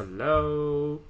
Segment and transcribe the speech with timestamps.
[0.00, 1.09] Hello，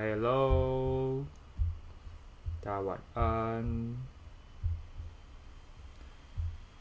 [0.00, 1.24] Hello，
[2.62, 3.96] 大家晚安。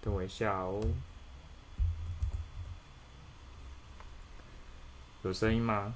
[0.02, 0.80] 等我一下哦，
[5.23, 5.95] 有声音吗？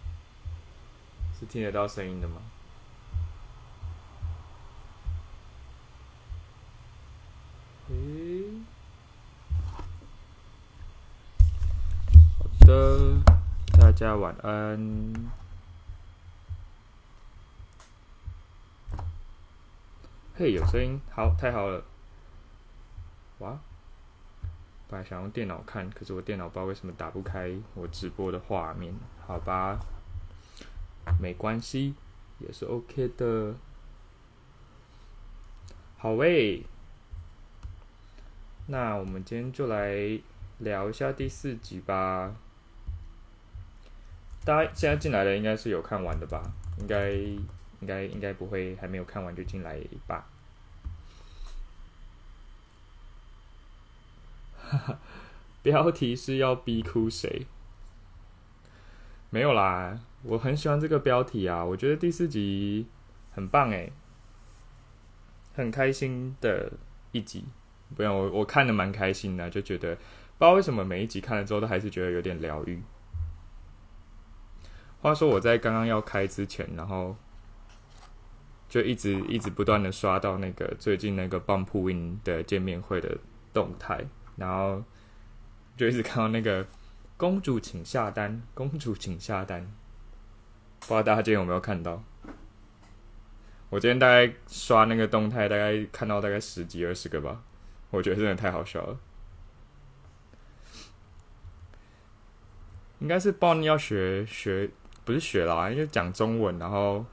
[1.39, 2.41] 是听得到声音的吗？
[7.89, 8.45] 诶，
[12.39, 13.21] 好的，
[13.79, 15.20] 大家晚安。
[20.41, 21.83] 嘿，有声音，好，太好了！
[23.37, 23.59] 哇，
[24.87, 28.91] 本来想用电脑看，可是我电脑不知道为什么打不开我直播的画面。
[29.27, 29.79] 好吧，
[31.21, 31.93] 没关系，
[32.39, 33.53] 也是 OK 的。
[35.99, 36.65] 好喂，
[38.65, 40.19] 那我们今天就来
[40.57, 42.33] 聊一下第四集吧。
[44.43, 46.41] 大家现在进来的应该是有看完的吧？
[46.79, 47.11] 应该
[47.81, 49.77] 应该应该不会还没有看完就进来
[50.07, 50.25] 吧？
[54.57, 54.99] 哈哈，
[55.61, 57.45] 标题是要逼哭谁？
[59.29, 62.87] 没有啦，我很喜欢这个标题啊，我觉得第四集
[63.33, 63.91] 很棒诶，
[65.53, 66.71] 很开心的
[67.11, 67.45] 一集。
[67.95, 70.05] 不然我我看的蛮开心的，就觉得不知
[70.39, 72.81] 道为什么每一集看了之后都还是觉得有点疗愈。
[75.01, 77.17] 话说我在刚刚要开之前，然后
[78.71, 83.17] 就一直一直不断的刷到那个最近那个 Bump Win 的见面会的
[83.51, 84.05] 动态，
[84.37, 84.81] 然后
[85.75, 86.65] 就一直看到那个
[87.17, 89.69] 公主请下单，公主请下单，
[90.79, 92.01] 不知道大家今天有没有看到？
[93.69, 97.43] 我今天大概刷那个动态，大概看到大概十几二十个吧，
[97.89, 98.97] 我觉得真的太好笑了。
[102.99, 104.69] 应该是 Bon 要学学，
[105.03, 107.05] 不是学啦，因为讲中文，然后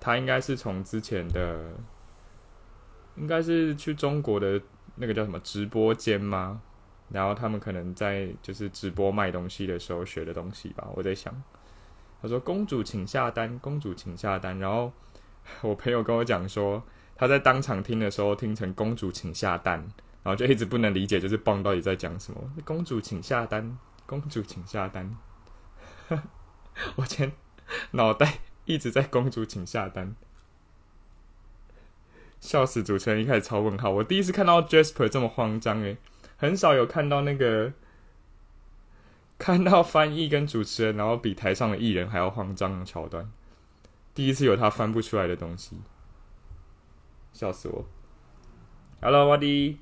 [0.00, 1.72] 他应该是从之前的，
[3.16, 4.60] 应该是去中国的
[4.96, 6.60] 那个叫什么直播间吗？
[7.10, 11.34] 然后他们可能在就是直播卖东西的时候学的东西吧，我在想。
[12.20, 14.92] 他说：“公主请下单，公主请下单。”然后
[15.62, 16.82] 我朋友跟我讲说，
[17.14, 19.78] 他在当场听的时候听成“公主请下单”，
[20.24, 22.40] 然后就一直不能理解，就是棒到底在讲什么。
[22.64, 25.16] 公主请下单，公主请下单。
[26.96, 27.32] 我今天
[27.92, 30.14] 脑袋一直在“公主请下单”，
[32.38, 32.82] 笑死！
[32.82, 35.96] 主持人一开始超问号，我第一次看到 Jasper 这么慌张诶。
[36.36, 37.72] 很少有看到那个
[39.38, 43.32] 看到翻译跟主持人，然后比台上的艺人还要慌张的桥段。
[44.14, 45.80] 第一次有他翻不出来的东西，
[47.32, 47.86] 笑死我
[49.00, 49.78] ！Hello，瓦迪，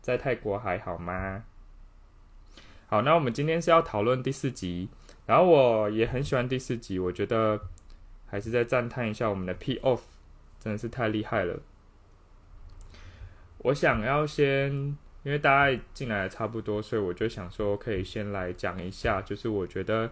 [0.00, 1.44] 在泰国还好吗？
[2.86, 4.88] 好，那我们今天是要讨论第四集，
[5.26, 7.60] 然后我也很喜欢第四集，我觉得
[8.28, 10.00] 还是再赞叹一下我们的 P Off，
[10.60, 11.58] 真的是太厉害了。
[13.58, 14.96] 我想要先。
[15.24, 20.08] 因为大家进来的差不多，所以我就想说，可以先来讲一下，就是我觉得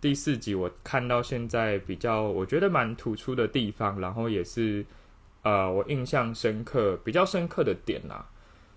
[0.00, 4.86] 第四集我看到现在比较，我觉得蛮突出的地方，然后也是
[5.42, 8.26] 呃我印象深刻、比较深刻的点啦。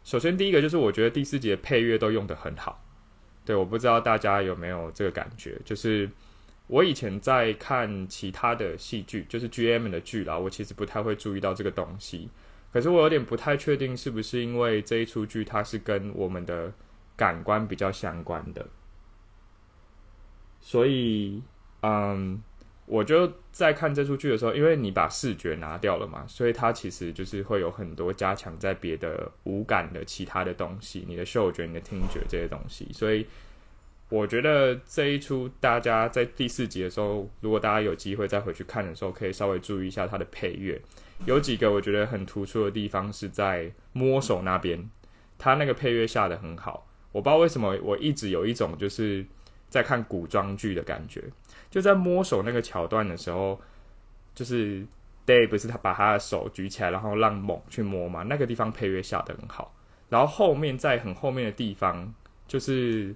[0.03, 2.83] 首先第一个就是我觉得第四集的配乐都用的很好，
[3.45, 6.09] 对，我不知道大家有没有这个感觉，就是
[6.67, 12.29] 我以前在看其他的戏剧，就是 G M 的剧啦，我其实不太会注意到这个东西。
[12.71, 16.71] 可是我有点不太确定，是不是因为这一出剧它是跟我们的
[17.15, 18.67] 感官比较相关的，
[20.59, 21.41] 所以，
[21.81, 22.43] 嗯，
[22.85, 32.87] 我就在看这出剧的时候，因为你把视觉拿掉了嘛，所以它其实就是会有很多加强在别的无感的其他的东西，你的嗅觉、你的听觉这些东西。
[32.91, 33.25] 所以
[34.09, 40.81] 我觉得这一出大家在第四集的时候，如果大家有机会再回去看的时候，可以稍微注意一下它的配乐。
[41.25, 44.89] 有几个我觉得很突出的地方是在摸手那边，
[45.37, 46.87] 它那个配乐下的很好。
[47.11, 49.25] 我不知道为什么我一直有一种就是
[49.67, 51.23] 在看古装剧的感觉。
[51.69, 53.59] 就在摸手那个桥段的时候，
[54.33, 54.85] 就是
[55.25, 58.23] Day 不是他把他的手举起来，然后让猛去摸嘛？
[58.23, 59.75] 那个地方配乐下的很好。
[60.07, 62.13] 然后后面在很后面的地方，
[62.47, 63.13] 就是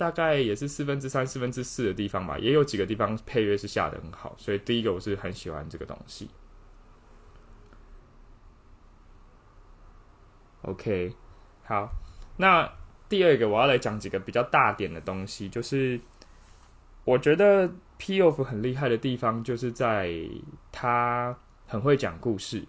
[0.00, 4.34] 大概也是四分之三、四分之四的地方吧，也有几个地方配乐是下的很好。
[4.38, 6.30] 所以第一个我是很喜欢这个东西。
[10.62, 11.14] OK，
[11.64, 11.92] 好，
[12.38, 12.72] 那
[13.10, 16.00] 第二个我要来讲几个比较大点的东西，就是
[17.04, 17.70] 我觉得。
[18.02, 20.10] P.O.F 很厉害的地方，就是在
[20.72, 22.66] 他很会讲故事，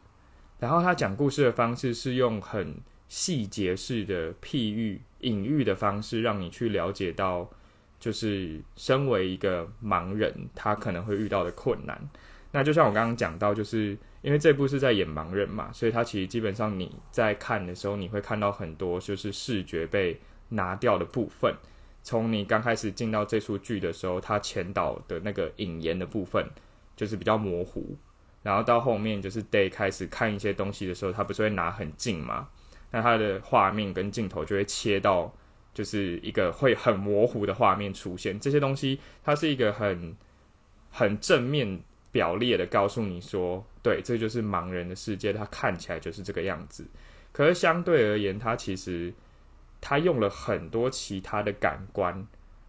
[0.60, 2.75] 然后他讲故事的方式是用很
[3.12, 7.46] 细节式的譬喻、隐喻的方式，让你去了解到，
[8.00, 12.10] 就是身为一个盲人，他可能会遇到的困难。
[12.54, 20.18] 那就像我刚刚讲到，就是因为这部是在演盲人嘛，所以他其实基本上你在看的时候，你会看到很多就是视觉被
[20.48, 21.54] 拿掉的部分。
[22.02, 26.48] 从你刚开始进到这出剧的时候，他前导的那个引言的部分
[26.96, 27.98] 就是比较模糊，
[28.42, 32.48] 然后到后面就是 Day 开始看一些东西的时候，他不是会拿很近嘛？
[32.92, 35.34] 那它的画面跟镜头就会切到，
[35.74, 38.40] 就是一个会很模糊的画面出现。
[38.40, 40.16] 这些东西它是一个很
[40.92, 46.86] 很正面表列的告诉你说，对，这就是盲人的世界，它看起来就是这个样子。
[47.32, 49.14] 可是相对而言，它其实。
[49.84, 52.28] 他用了很多其他的感官，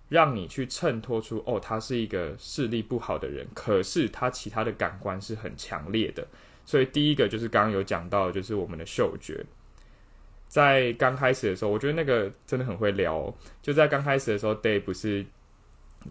[0.08, 3.46] 让你去衬托出哦，他是一个视力不好的人。
[3.52, 6.26] 可是他其他的感官是很强烈的。
[6.64, 9.44] 所以第一个就是刚刚有讲到，就是我们的嗅觉。
[10.52, 13.34] 在刚开始的时候，我觉得那个真的很会聊。
[13.62, 15.24] 就在刚开始的时候，Day 不是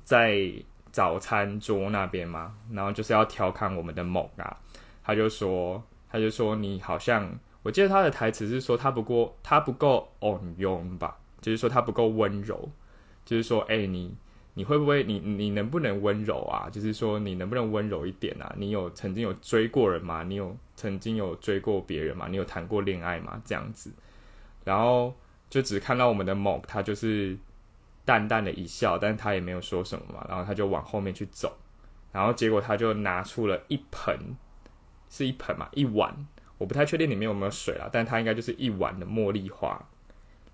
[0.03, 0.51] 在
[0.91, 4.57] 早餐桌那边嘛，然后就是要调侃我们的猛啊，
[5.03, 5.79] 他就说，
[6.09, 7.31] 他就说你好像。
[7.61, 12.67] 我记得他的台词是说他不过他不够 on 用吧，就是说他不够温柔，
[13.23, 14.11] 就是说哎你
[14.55, 16.67] 你会不会你你能不能温柔啊？
[16.71, 18.51] 就是说你能不能温柔一点啊？
[18.57, 20.23] 你有曾经有追过人吗？
[20.23, 22.25] 你有曾经有追过别人吗？
[22.27, 23.39] 你有谈过恋爱吗？
[23.45, 23.91] 这样子，
[24.63, 25.13] 然后
[25.49, 27.37] 就只看到我们的某他就是
[28.05, 31.55] 淡淡的一笑，但是他也没有说什么嘛，然后他就往后面去走，
[32.11, 34.17] 然后结果他就拿出了一盆，
[35.09, 36.27] 是一盆嘛，一碗。
[36.57, 39.83] 我不太确定里面有没有水了，但它应该就是一碗的茉莉花，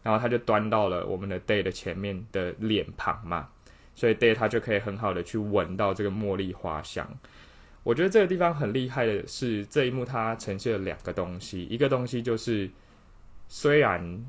[0.02, 3.50] 然后他就端到了我们的 Day 的前面的脸庞嘛，
[3.94, 7.06] 所以 Day 他就可以很好的去闻到这个茉莉花香。
[7.84, 12.70] 我觉得这个地方很厉害的是这一幕，它呈现了两个东西，一个东西就是
[13.48, 14.26] 虽然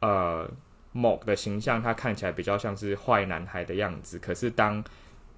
[0.00, 0.50] 呃
[0.92, 4.82] 某的形象他看起来比较像是坏男孩的样子，可是当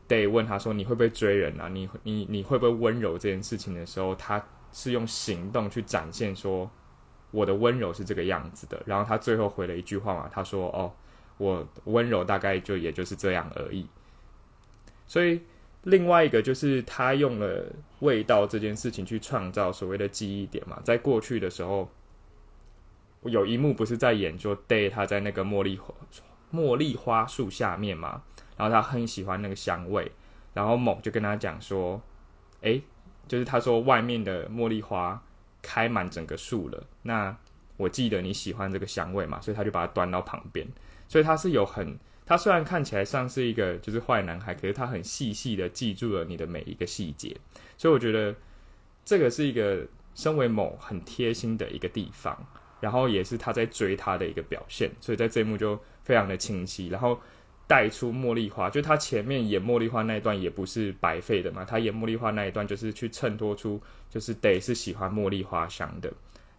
[0.08, 4.43] Day 问他说你会不会追人啊，你你你会不会温柔这件事情的时候，他。
[4.70, 6.70] 是用行动去展现说
[7.31, 10.93] 我的温柔是这个样子的，然后他最后回了一句话嘛，他说：“哦，
[11.38, 13.88] 我温柔大概就也就是这样而已。”
[15.08, 15.41] 所以
[15.84, 17.64] 另外一个就是他用了
[18.00, 21.91] 味道这件事情去创造所谓的记忆点嘛，在过去的时候
[23.25, 25.94] 有一幕不是在演说 Day 他在那个茉莉花
[26.53, 28.22] 茉莉花树下面嘛，
[28.56, 30.10] 然后他很喜欢那个香味，
[30.55, 32.01] 然后某就跟他讲说
[32.63, 32.82] ：“诶。
[33.29, 35.22] 就是他说外面的茉莉花
[35.60, 37.37] 开满整个树了，那
[37.77, 40.67] 我记得你喜欢这个香味嘛，所以他就把它端到旁边。
[41.08, 47.37] 所以他是有很，他虽然看起来像是一个就是坏男孩，可是他很细细的记住了你的每一个细节。
[47.77, 48.34] 所以我觉得
[49.05, 52.34] 这个是一个身为某很贴心的一个地方，
[52.81, 54.91] 然后也是他在追他的一个表现。
[55.01, 57.19] 所以在这一幕就非常的清晰，然后。
[57.69, 61.67] 带出茉莉花，就他前面演茉莉花那一段也不是白费的嘛。
[61.67, 66.11] 他演茉莉花那一段就是去衬托出，就是得是喜欢茉莉花香的。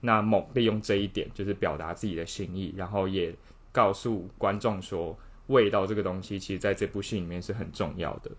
[0.02, 3.34] 那某利用这一点，就是表达自己的心意，然后也
[3.72, 8.30] 告诉观众说，味道这个东西，其实在这部戏里面是很重要的。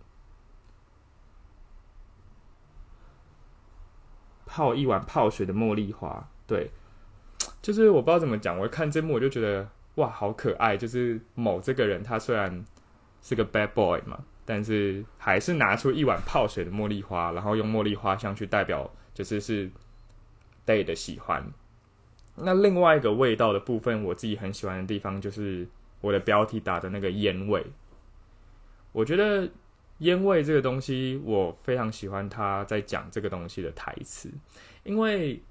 [4.46, 6.70] 泡一碗泡水的茉莉花，对，
[7.62, 9.68] 就是我不知道怎么讲，我一看这幕我就觉得。
[9.96, 10.76] 哇，好可爱！
[10.76, 12.64] 就是某这个人，他虽然
[13.20, 19.68] 是个 bad boy 嘛，但是还是拿出一碗泡水的茉莉花，然后用茉莉花香去代表，就是是
[20.64, 21.44] Day 的喜欢。
[22.36, 25.66] 那另外一个味道的部分，我自己很喜欢的地方，就是
[26.00, 27.66] 我的标题打的那个烟味。
[28.92, 29.50] 我觉得
[29.98, 34.30] 烟味这个东西，我非常喜欢他在讲这个东西的台词，
[34.84, 35.42] 因为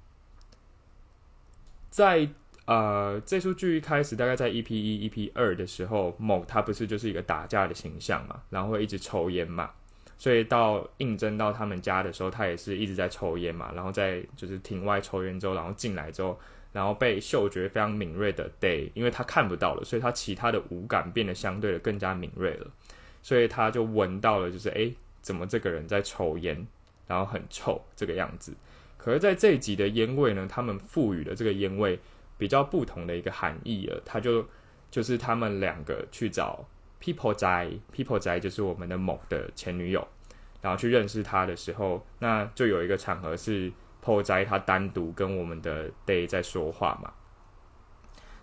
[1.90, 2.28] 在
[2.66, 9.70] 呃这出剧一开始，大概在 EP 一、EP 二的时候，某他不是就是一个打架的形象嘛，然后会一直抽烟嘛，
[10.16, 16.38] 所以到应征到他们家的时候，他也是一直在抽烟嘛，然后在就是庭外抽烟之后，然后进来之后，
[16.72, 22.66] 然后被嗅觉非常敏锐的 Day，因为他看不到了，所以他其他的五感变得相对的更加敏锐了，
[23.20, 26.64] 所以他就闻到了，就是诶，怎么这个人在抽烟，
[27.08, 28.54] 然后很臭这个样子。
[29.02, 31.98] 可是在这一集的烟味呢，他们赋予了这个烟味
[32.36, 34.46] 比较不同的一个含义了，他就
[34.90, 36.64] 就是他们两个去找
[37.02, 40.06] People 仔，People 仔就是我们的某的前女友，
[40.60, 43.72] 然后去认识她的时候，那就有一个场合是
[44.04, 47.12] Paul 仔他单独跟我们的 Day 在说话嘛。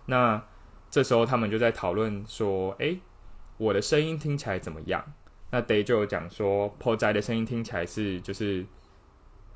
[0.06, 0.42] 那
[0.90, 2.98] 这时候他们就在讨论说，诶，
[3.58, 5.04] 我的声音听起来怎么样？
[5.50, 8.64] 那 Day 就有讲说，Paul 仔的声音听起来是就是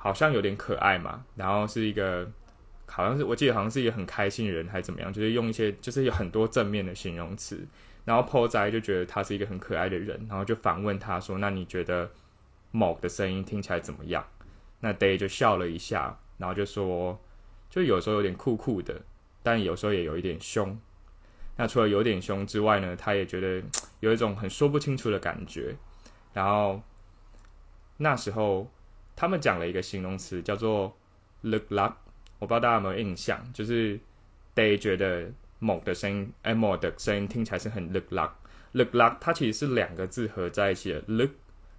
[0.02, 2.28] 好像有点可爱嘛，然后是一个
[2.86, 7.64] 好像是我记得好像是一个很开心的人，还是怎么样，就是用一些就是有很多正面的形容词。
[8.04, 12.10] 然后坡仔就觉得他是一个很可爱的人，然后就反问他说：“那你觉得
[12.72, 14.26] 某的声音听起来怎么样？”
[14.82, 17.20] 那 Day 就笑了一下，然后就说
[17.70, 19.02] ：“就有时候有点酷酷的，
[19.44, 20.76] 但有时候也有一点凶。
[21.56, 23.62] 那除了有点凶之外呢，他也觉得
[24.00, 25.76] 有一种很说不清楚的感觉。
[26.32, 26.82] 然后
[27.98, 28.68] 那时候
[29.16, 30.96] 他们讲了一个形容词叫做
[31.42, 31.94] “look like”，
[32.38, 33.98] 我不知道大家有没有印象，就是
[34.54, 35.30] They 觉得。
[35.64, 38.32] 某的声音，哎，某的声音听起来是很 look like
[38.72, 41.30] look like，它其实是两个字合在一起的 look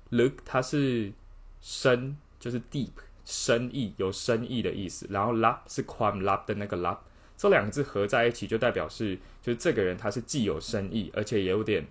[0.10, 1.12] look，它是
[1.60, 2.92] 深，就是 deep
[3.25, 5.06] 深意，有深意的意思。
[5.10, 6.98] 然后 lap 是宽 lap 的那个 lap，
[7.36, 11.86] 这两个字合在一起就代表是，就是这个人他是既有深意，而且也有点，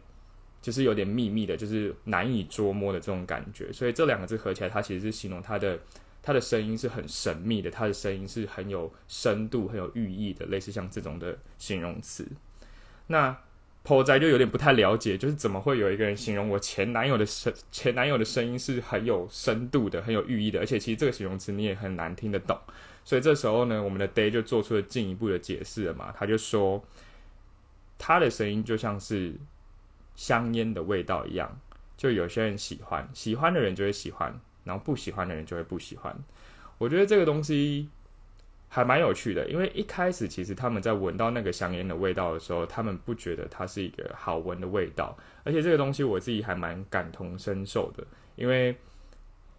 [0.62, 3.70] 就是有点秘密的，就是难以捉摸的这种感觉。
[3.70, 5.78] 所以这两个字合起来，它其实是形容他的。
[6.24, 12.24] 他的声音是很神秘的，他的声音是很有深度、很有寓意的，类似像这种的形容词。
[13.08, 13.36] 那
[13.84, 22.56] Po 仔就有点不太了解，就是怎么会有一个人形容我前男友的声，前男友的声音是很有深度的、很有寓意的，而且其实这个形容词你也很难听得懂。
[23.04, 26.84] 所以这时候呢，我们的 Day 就做出了进一步的解释了嘛，他就说
[27.98, 29.34] 他的声音就像是
[30.14, 31.58] 香烟的味道一样，
[31.96, 34.40] 就有些人喜欢，喜欢的人就会喜欢。
[34.64, 36.16] 然后不喜欢的人就会不喜欢，
[36.78, 37.88] 我觉得这个东西
[38.68, 48.72] 还蛮有趣的，因为一开始其实他们在闻到那个香烟的味道的时候，他们不觉得它是一个好闻的味道，而且这个东西我自己还蛮感同身受的，因为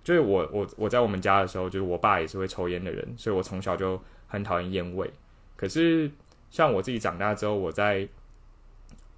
[0.05, 5.11] 就是我我我在我们家的时候，就是我爸也是会抽烟的人，所以我从小就很讨厌烟味。
[5.57, 6.09] 可是
[6.49, 8.07] 像我自己长大之后，我在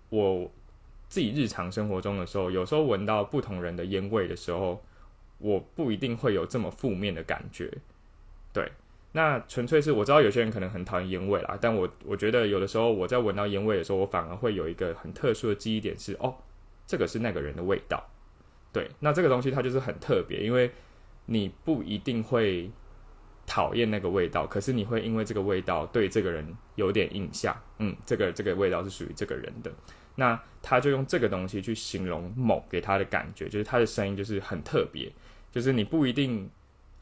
[0.10, 0.51] 我
[1.15, 4.84] 自己日常生活中的时候，有时候闻到不同人的烟味的时候。
[5.38, 7.69] 我不一定会有这么负面的感觉，
[8.53, 8.72] 对，
[9.12, 16.34] 那纯粹是我知道有些人可能很讨厌烟味啦，但我我觉得有的时候我在闻到烟味的时候，我反而会有一个很特殊的记忆点是，哦，
[16.88, 18.01] 这个是那个人的味道，
[18.72, 20.72] 对，那这个东西它就是很特别，因为
[21.25, 22.72] 你不一定会
[23.45, 29.69] 讨厌那个味道，可是你会因为这个味道对这个人有点印象，嗯，这个这个味道是属于这个人的。
[30.15, 35.12] 那他就用这个东西去形容某给他的感觉，就是他的声音就是很特别，
[35.51, 36.50] 就是你不一定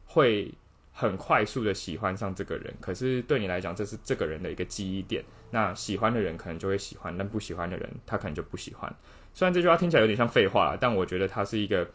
[0.06, 0.52] 会
[0.92, 5.24] 很快速的喜欢上这个人，可是对你来讲，这是这个人的一个记忆点。
[5.52, 8.94] 那喜欢的人可能就会喜欢，但不喜欢的人他可能就不喜欢。
[9.34, 11.90] 虽然这句话听起来有点像废话，但我觉得它是一个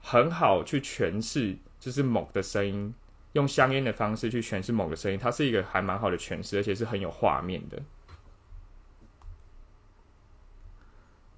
[0.00, 2.94] 很好去诠释，就是某的声音，
[3.32, 7.80] 用香烟的方式去诠释某个声音，它是一个还蛮好的诠释，而且是很有画面的。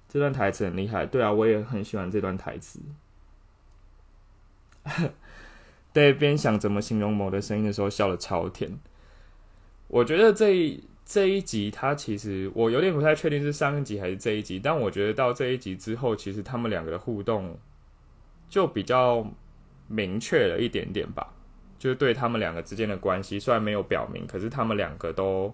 [0.09, 2.79] 这段台词很厉害，对啊，我也很喜欢这段台词。
[5.91, 8.79] 对，边想怎么形容某的声音的时候，笑的超甜。
[9.87, 17.57] 我觉得这一这一集，它其实我有点不太确定是上一集还是这一集，但我觉得到这一集之后，其实他们两个的互动
[18.47, 19.29] 就比较
[19.87, 21.33] 明确了一点点吧。
[21.77, 25.53] 就是对他们两个之间的关系，虽然没有表明，可是他们两个都。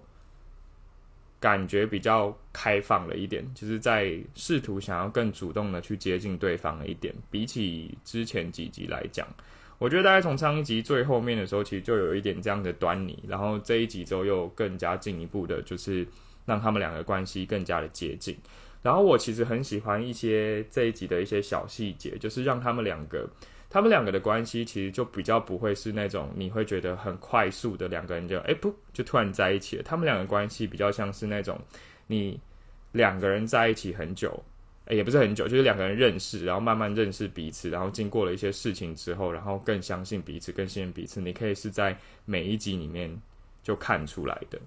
[1.44, 7.14] 感觉比较开放了一点，就是在试图想要更主动的去接近对方了一点。
[7.30, 9.28] 比起之前几集来讲，
[9.78, 13.22] 我觉得大概从上一集最后面的时候，其实就有一点这样的端倪。
[13.28, 16.08] 然后这一集之后又更加进一步的，就是
[16.46, 18.38] 让他们两个关系更加的接近。
[18.82, 23.30] 然后我其实很喜欢一些这一集的一些小细节，就是让他们两个。
[23.74, 29.82] 他们两个的关系其实就比较不会是那种你会觉得很快速的两个人就哎不就突然在一起了。
[29.82, 31.60] 他们两个关系比较像是那种
[32.06, 32.40] 你
[32.92, 34.32] 两个人在一起很久，
[34.86, 41.20] 诶也不是很久，就是两个人认识，然后慢慢认识彼此，然后经过了一些事情之后，然后更相信彼此，更信任彼此。
[41.20, 43.20] 你可以是在每一集里面
[43.64, 44.60] 就看出来的。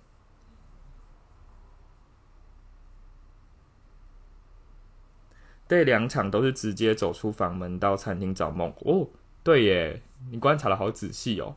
[5.68, 9.08] 对，两场都是直接走出房门到餐厅找梦哦。
[9.42, 11.56] 对耶，你观察的好仔细哦。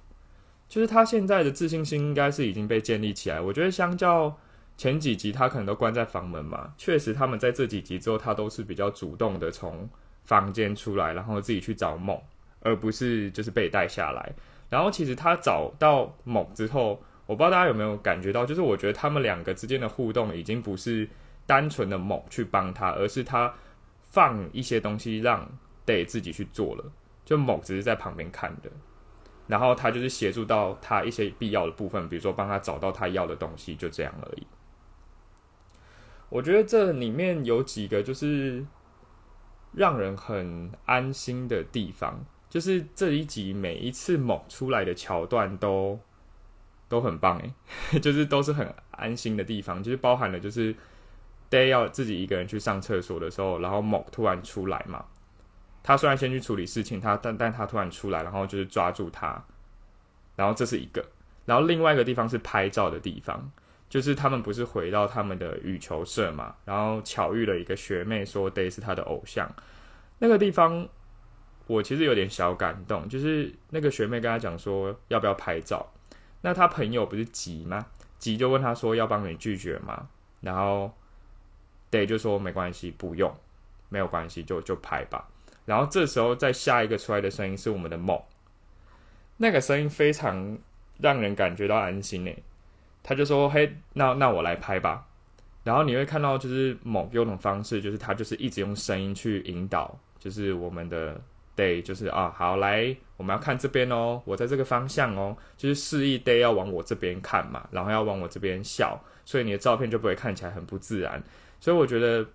[0.68, 3.42] 就是他现在的自信心应该是已经被建立起来。
[3.42, 4.38] 我觉得相较
[4.78, 6.74] 前几集，他可能都关在房门嘛。
[6.78, 9.90] 确实，他们在这几集之后，他都是比较主动的从
[10.24, 12.20] 房间出来，然后自己去找梦，
[12.62, 14.34] 而不是就是被带下来。
[14.70, 21.08] 然后其实他找到梦之后，我不知道大家有没有感觉到，就是我觉得他们两个之间的互动已经不是
[21.48, 23.54] 单纯的梦去帮他，而是他。
[24.10, 25.48] 放一些东西让
[25.86, 26.92] 得自己去做了，
[27.24, 28.70] 就某只是在旁边看的，
[29.46, 34.48] 然后他就是协助到他一些必要的部分，比如说帮他找到他要的东西，就这样而已。
[36.30, 38.66] 我觉得这里面有几个就是
[39.74, 46.00] 让人很安心的地方，就是这一集每一次某出来的桥段都
[46.88, 47.54] 都很棒诶，
[48.02, 50.76] 就是都是很安心的地方，就是包含了就是。
[51.50, 55.06] Day 要自己一个人去上厕所的时候，然后某突然出来嘛。
[55.82, 59.44] 他虽然先去处理事情，他但但他突然出来，然后就是抓住他，
[60.36, 61.04] 然后这是一个。
[61.46, 63.50] 然后另外一个地方是拍照的地方，
[63.90, 69.50] 就是他们不是回到他们的羽球社嘛，然后巧遇了一个学妹，说 Day 是他的偶像。
[70.20, 70.88] 那个地方
[71.66, 75.92] 我其实有点小感动，就是那个学妹跟他讲说要不要拍照，
[76.42, 77.88] 那他朋友不是急吗？
[78.20, 80.10] 急就问他说要帮你拒绝吗？
[80.42, 80.94] 然后。
[81.90, 83.34] 对，就说没关系，不用，
[83.90, 85.28] 没有关系，就就拍吧。
[85.66, 88.20] 然后这时候再下一个出来的声音是我们的梦，
[89.38, 90.58] 那个声音非常
[91.00, 92.44] 让人感觉到安心诶。
[93.02, 95.08] 他就说：“嘿，那那我来拍吧。”
[95.64, 101.20] 然后你会看到，就是某用的方式，就是他就是一直用声音去引导，就是我们的
[101.56, 111.22] 对，就是啊，好来，我们要看这边哦，我在这个方向哦，就是示意 day 要往我这边看嘛，然后要往我这边笑，所以你的照片就不会看起来很不自然。
[111.60, 112.26] 所以我觉得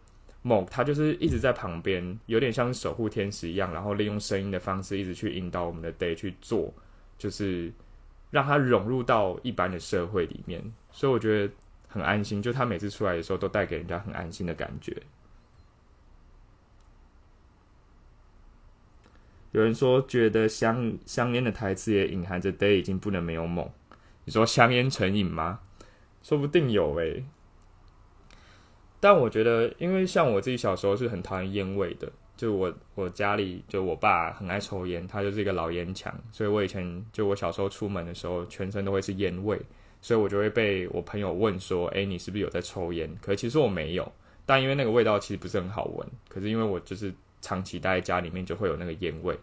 [0.42, 6.72] 某他就是一直在旁边，有点像守护天使一样，然后利用声音的方式一直去引导我们的 day 去做，
[7.16, 7.72] 就是
[8.30, 10.62] 让他融入到一般的社会里面。
[10.90, 11.52] 所以我觉得
[11.88, 14.94] 很安心，就他每次出来的时候都带给人家很安心的感觉。
[19.52, 23.72] 有人说觉得香香烟的台词也隐含着 day 已经不能没有某。
[24.24, 25.60] 你说香烟成瘾吗？
[26.22, 27.24] 说不定有诶。
[29.05, 39.61] 但我觉得，因为像我自己小时候是很讨厌烟味的，就我我家里就我爸很爱抽烟，他就是一个老烟枪，所以我以前就我小时候出门的时候，全身都会是烟味，
[40.01, 44.11] 所以我就会被我朋友问说：“哎，你是不是有在抽烟？”可其实我没有，
[44.47, 47.12] 但因为那个味道其实不是很好闻，可是因为我就是
[47.43, 49.38] 长期待在家里面，就会有那个烟味。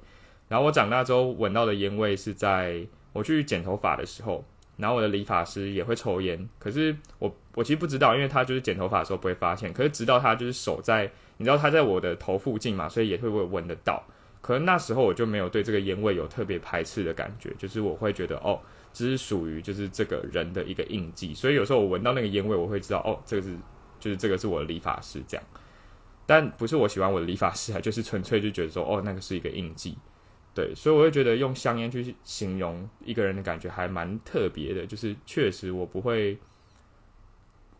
[0.47, 4.43] 然后我长大之后闻到的烟味是在我去剪头发的时候。
[4.81, 9.71] 然后我的理发师也会抽烟，可是我我其实不知道，因为他就是剪头发的时候不会发现。
[9.71, 14.03] 可是直到他就是手在，你知道他在我的头附近嘛，所以也会会闻得到。
[14.41, 18.59] 可能那时候我就没有对这个烟味有特别排斥的感觉，就是我会觉得哦，
[18.91, 21.31] 这是属于就是这个人的一个印记。
[21.31, 23.55] 所以有时候我闻到那个烟味，我会知道哦，这个是
[23.99, 25.45] 就是这个是我的理发师这样。
[26.25, 29.95] 但不是我喜欢我的理发师啊，就是纯粹就觉得说哦，那个是一个印记。
[30.53, 36.37] 对，所以我会觉得用香烟去形容一个人的感觉还蛮特别的，就是确实我不会，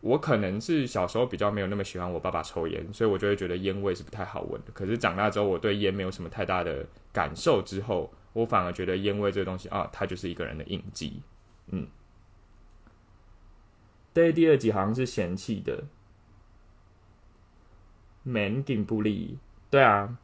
[0.00, 4.72] 我可能是小时候比较没有那么喜欢我爸爸抽烟，所以我就会觉得烟味是不太好闻的。
[4.72, 11.20] 可是长大之后，我对烟没有什么太大的感受之后，我反而觉得烟味这个东西啊，它就是一个人的印记。
[11.66, 11.86] 嗯，
[14.14, 15.84] 对，第二集好像是嫌弃的
[18.22, 20.16] 门顶不利，对啊，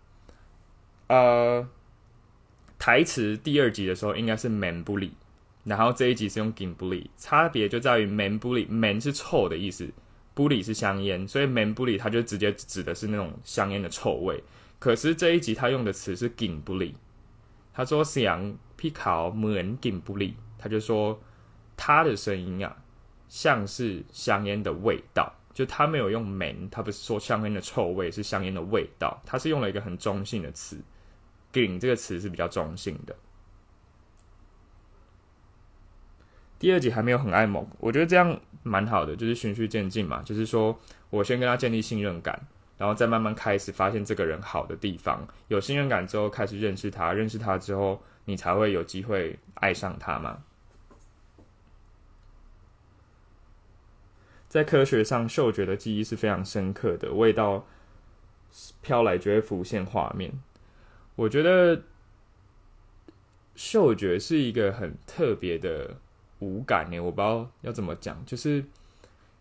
[1.09, 1.69] 呃。
[2.79, 5.13] 台词第二集的时候应该是 man 不理，
[5.65, 9.89] 然后这一集是用 gin 不理，差别就在于 man 不理，man 是臭的意思，
[10.33, 14.43] 不理是香烟，所以 man 不理它就直接指的是那种香烟的臭味。
[14.79, 16.95] 可是这一集他用的词是 gin 不理，
[17.75, 21.21] 他说像皮考门 gin 不理，他就说
[21.77, 22.77] 他的声音啊
[23.29, 30.81] 像是香烟的味道，就他没有用 man，他不是说香烟的臭味，是香烟的味道，他是用了一个很中性的词。
[31.53, 33.15] 顶这个词是比较中性的。
[36.59, 40.23] 第二集还没有很爱某，我觉得这样蛮好的，就是循序渐进嘛。
[40.23, 40.79] 就是说
[41.11, 45.27] 我先跟他建立信任感，然后再慢慢开始发现这个人好的地方。
[45.49, 50.43] 有信任感之后，开始认识他，认识他之后，你才会有机会爱上他嘛。
[54.49, 57.67] 在科学上，嗅觉的记忆是非常深刻的，味道。
[58.81, 60.33] 飘来就会浮现画面。
[61.19, 61.83] 我觉得
[63.57, 65.97] 嗅觉是一个很特别的
[66.39, 68.65] 五感呢，我不知道要怎么讲，就是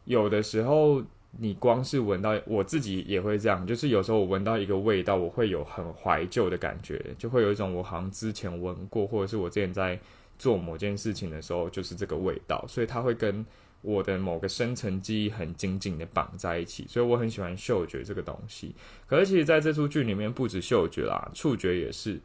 [0.06, 1.04] 有的时候
[1.38, 10.00] 你光是闻到，我自己也会这样，就是有时候我闻到一个味道，我会有很怀旧的感觉，就会有一种我好像之前闻过，或者是我之前在
[10.40, 13.46] 做某件事情的时候，就是这个味道，所以它会跟
[13.82, 18.76] 我的某个深层记忆很紧紧的绑在一起，所以我很喜欢嗅觉这个东西。
[19.06, 22.20] 可是其实在这出剧里面，不止嗅觉啦，触觉也是，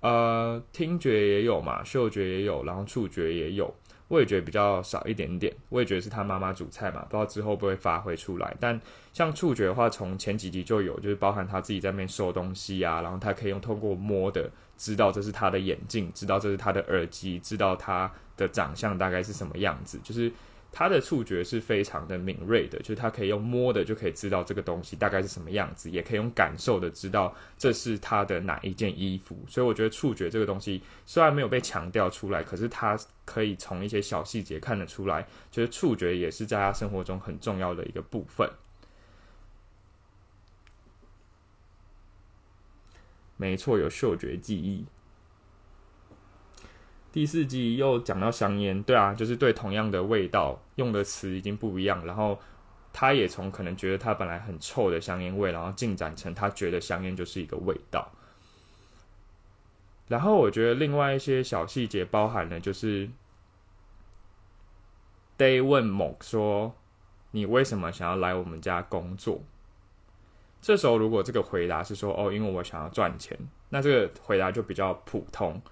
[0.00, 3.74] 呃，听觉也有嘛，嗅觉也有，然后触觉也有，
[4.08, 5.52] 味觉比较少一点点。
[5.70, 8.54] 味觉是他妈妈煮菜嘛，不知道之后会不会发挥出来。
[8.60, 8.78] 但
[9.12, 20.30] 像触觉的话，从前几集就有，就是包含他自己在那边收东西啊，然后他可以用透过摸的知道这是他的眼镜，知道这是他的耳机，知道他的长相大概是什么样子，就是。
[20.76, 29.38] 他的触觉是非常的敏锐的，就是他可以用摸的就可以知道这个东西大概是什么样子，也可以用感受的知道这是他的哪一件衣服。
[29.48, 38.50] 所以我觉得触觉这个东西虽然没有被强调出来，可是他可以从一些小细节看得出来，就是触觉也是在他生活中很重要的一个部分。
[43.36, 44.84] 没错，有嗅觉记忆。
[47.14, 52.36] 第四季又讲到香烟，对啊，就是对同样的味道用的词已经不一样，然后
[52.92, 58.10] 他也从可能觉得他本来很臭的香烟味，然后进展成他觉得香烟就是一个味道。
[60.08, 63.08] 然后我觉得另外一些小细节包含了，就是
[65.38, 66.74] Day 问某说
[67.30, 69.40] ：“你为什么想要来我们家工作？”
[70.60, 73.38] 这时候如果这个回答是说：“哦，因为我想要赚钱。”
[73.70, 75.62] 那这个回答就比较普通。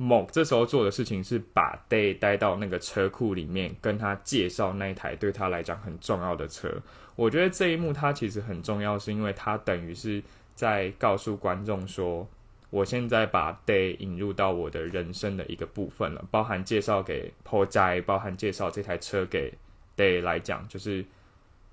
[0.00, 6.72] 某这时候做的事情是把 Day 带到那个车库里面，跟他介绍那一台对他来讲很重要的车。
[7.16, 10.22] 我觉得这一幕他其实很重要，是因为他等于是
[10.54, 12.26] 在告诉观众说，
[12.70, 19.52] 我现在把 Day 引入到我的人生的一个部分了，包含介绍给 p o j 包含介绍这台车给
[19.98, 21.04] Day 来讲，就是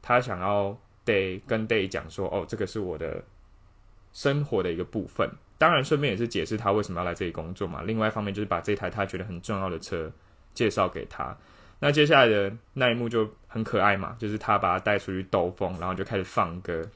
[0.02, 3.24] 他想要 Day 跟 Day 讲说，哦，这个是我的
[4.12, 5.32] 生活的一个部分。
[5.58, 7.82] 当然，顺便也是解释他为什么要来这里工作嘛。
[7.82, 10.12] 另外一方面，就是把这台他觉得很重要的车
[10.54, 11.36] 介绍给他。
[11.80, 16.88] 那接下来的那一幕就很可爱嘛，就是他把他带出去兜风，然后就开始放歌，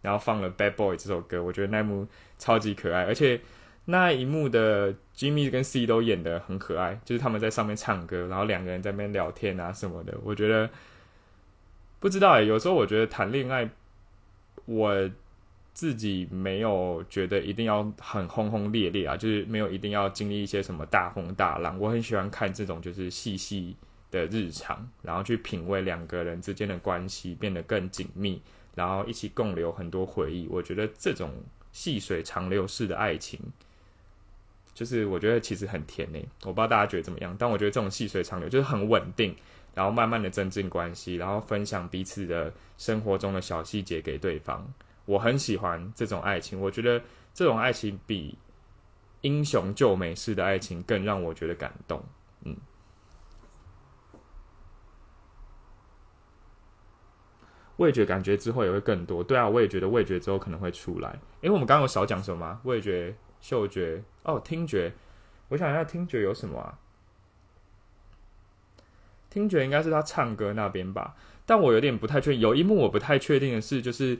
[0.00, 1.42] 然后放了《Bad Boy》这首歌。
[1.42, 2.06] 我觉得那一幕
[2.38, 3.38] 超级可爱，而且
[3.84, 10.16] 那一幕的 Jimmy 跟 C 都演的很可爱，就是他们在上面唱歌，然后两个人在那边聊天啊什么的。
[10.22, 10.70] 我觉得
[12.00, 13.68] 不知道哎，有时候我觉得谈恋爱，
[14.64, 15.10] 我。
[15.76, 21.78] 自己没有觉得一定要很轰轰烈烈啊，就是没有一定要经历一些什么大风大浪。
[21.78, 23.76] 我很喜欢看这种就是细细
[24.10, 28.40] 的日常，然后去品味两个人之间的关系变得更紧密，
[28.74, 30.48] 然后一起共留很多回忆。
[30.48, 31.30] 我觉得这种
[31.72, 33.38] 细水长流式的爱情，
[34.72, 36.18] 就是我觉得其实很甜呢。
[36.44, 39.36] 我不知道大家觉得怎么样，但我觉得这种细水长流就是很稳定，
[39.74, 44.66] 然后慢慢的增进关系，然后分享彼此的生活中的小细节给对方。
[45.06, 47.00] 我很喜欢这种爱情，我觉得
[47.32, 48.36] 这种爱情比
[49.20, 52.04] 英雄救美式的爱情更让我觉得感动。
[52.42, 52.56] 嗯，
[57.76, 59.22] 味觉感觉之后也会更多。
[59.22, 61.18] 对啊，我也觉得味觉之后可能会出来。
[61.40, 62.60] 因为我们刚刚有少讲什么？
[62.64, 64.92] 味觉、嗅觉，哦，听觉。
[65.48, 66.78] 我想一下，听觉有什么啊？
[69.30, 71.14] 听觉应该是他唱歌那边吧，
[71.44, 72.36] 但我有点不太确。
[72.36, 74.18] 有一幕我不太确定的是，就是。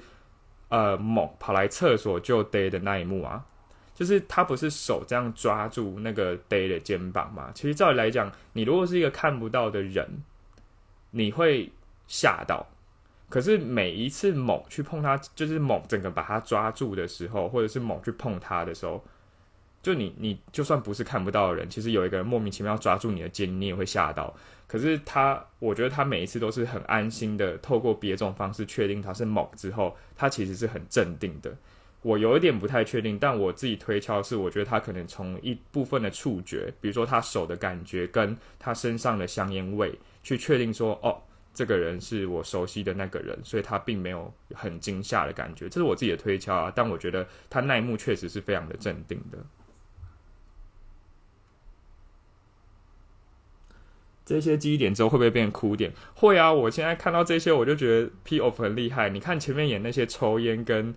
[0.68, 3.44] 呃，猛跑来厕所救 Day 的那一幕啊，
[3.94, 7.50] 就是他不是手这样抓住那个 Day 的肩膀吗？
[7.54, 10.22] 其实照理来讲，你如果是一个看不到的人，
[11.10, 11.70] 你会
[12.06, 12.66] 吓到。
[13.28, 19.04] 可是每一次猛去碰他，就是猛整个把他抓住的时候，或者是猛去碰他的时候。
[19.86, 24.34] 就你，你就算不是看不到的人，其实有一个人莫名其妙抓住你的肩，你也会吓到。
[24.66, 31.56] 可是他，我觉得他每一次都是很安心的，透过别种方式确定他是某之后，他其实是很镇定的。
[32.02, 41.16] 我有一点不太确定，但我自己推敲是，我觉得他可能从一部分的触觉，比如说他手的感觉，跟他身上的香烟味，去确定说，哦，
[41.54, 45.68] 这个人是我熟悉的那个人，所以他并没有很惊吓的感觉。
[45.68, 49.38] 这是我自己的推敲啊，但我觉得他那一幕确实是非常的镇定的。
[54.26, 55.92] 这些记忆点之后会不会变哭点？
[56.16, 56.52] 会啊！
[56.52, 59.08] 我现在看到这些，我就觉得 P of 很厉害。
[59.08, 60.92] 你看前面演那些抽烟跟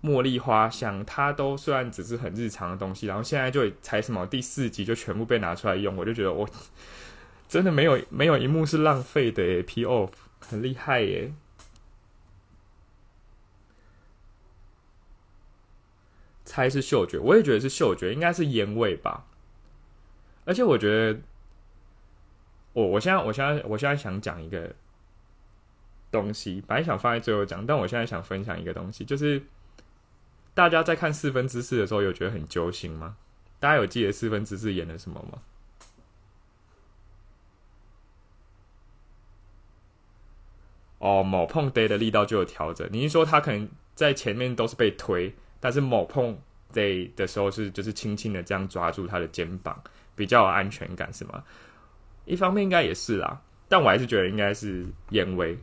[0.00, 6.48] 茉莉花香，它都虽然只是很日常的东西，然后现在就才什么第四集就全部被拿出来用，我就觉得我
[7.48, 9.62] 真的没有没有一幕是浪费的。
[9.64, 11.32] P of 很厉害耶！
[16.44, 19.26] 猜是嗅觉，我也觉得是嗅觉，应该是烟味吧。
[20.44, 21.20] 而且我觉得，
[22.76, 24.70] 我我现在我现在我现在想讲一个
[26.10, 29.42] 东西，本来想放在最后讲，但我现在想分享一个东西，就是
[30.52, 33.16] 大家在看四分之四的时候，有觉得很揪心吗？
[33.58, 35.38] 大家有记得四分之四演了什么吗？
[40.98, 42.86] 哦，某碰爹的力道就有调整。
[42.92, 46.38] 你是说他可能在前面都是被推，但是某碰
[46.74, 49.82] 爹的时候是就是轻轻的这样抓住他的肩膀，
[50.14, 51.42] 比较有安全感，是吗？
[52.26, 55.58] 一方面应该也是啦，但我还是觉得应该是烟威。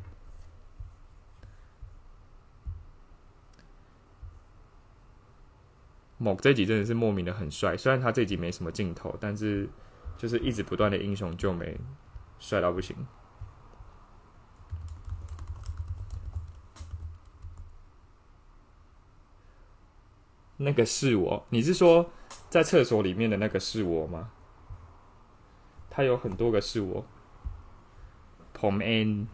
[6.17, 9.69] 某这集真的是莫名的很帅，虽然他这集没什么镜头，但是
[10.17, 11.78] 就是一直不断的英雄救美，
[12.39, 12.95] 帅到不行。
[20.56, 22.10] 那个是我，你是说
[22.49, 24.32] 在厕所里面的那个是我吗？
[25.95, 27.06] 他有很多个是我。
[28.58, 29.27] Pom N，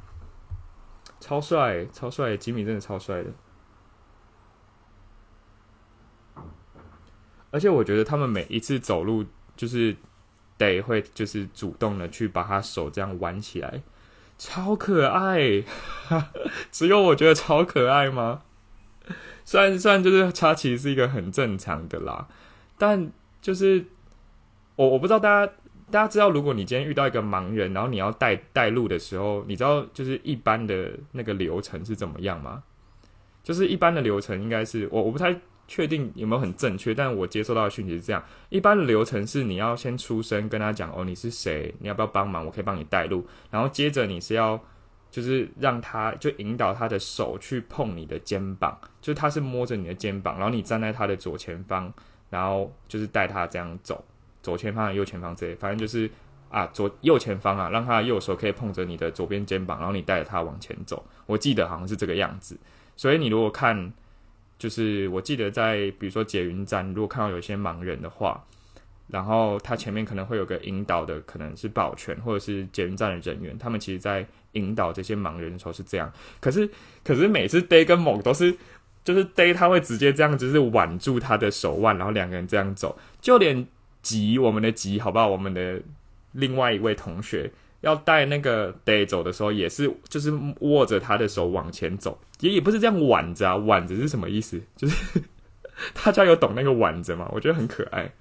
[1.22, 3.32] 超帅，超帅，吉米真的超帅的。
[7.52, 9.96] 而且我觉得他们每一次走路，就是
[10.58, 13.82] 得会就是主动的去把他手这样挽起来，
[14.38, 15.64] 超可爱。
[16.72, 18.42] 只有我觉得超可爱吗？
[19.46, 22.28] 虽然虽然就是他其实是一个很正常的啦，
[22.78, 23.86] 但就是
[24.76, 25.54] 我我不知道大家
[25.92, 32.64] 大家知道，如果你今天遇到一个盲人，然后你要带带路的时候，你知道就是一般的那个流程是怎么样吗？
[33.44, 35.36] 就是一般的流程应该是我我不太
[35.68, 44.60] 确定有没有很正确，但我接收到的讯息是这样：一般的流程是你要先出声跟他讲哦你是谁，你要不要帮忙，我可以帮你带路，然后接着你是要。
[45.12, 51.92] 就是让他就引导他的手去碰你的肩膀，就是他是摸着你的肩膀，然后你站在他的左前方，
[52.30, 54.06] 然后就是带他这样走，
[54.42, 56.10] 左前方、右前方这类，反正就是
[56.50, 61.06] 啊左右前方啊，让他右手可以碰着你的左边肩膀，然后你带着他往前走。
[61.26, 62.58] 我记得好像是这个样子，
[62.96, 63.92] 所以你如果看，
[64.58, 68.44] 就是我记得在比如说捷运站，如果看到有些盲人的话。
[69.12, 76.14] 然后他前面可能会有个引导的，可能是保全或者是捷运站的人员，他们其实在引导这些盲人的时候是这样。
[76.40, 76.70] 可是，
[77.04, 78.56] 可是每次 Day 跟猛都是，
[79.04, 83.00] 就是 Day 他会直接这样，就是挽住他的手腕，然后两个人这样走。
[83.20, 83.66] 就连
[84.02, 85.28] 吉我们的吉，好不好？
[85.28, 85.82] 我们的
[86.32, 94.62] 另外一位同学要带那个 Day 走的时候，也是就是握着他的手往前走，也也不是这样挽着啊，挽着是什么意思？
[94.76, 95.22] 就是
[95.94, 97.30] 大家有懂那个挽着吗？
[97.34, 98.12] 我觉得很可爱。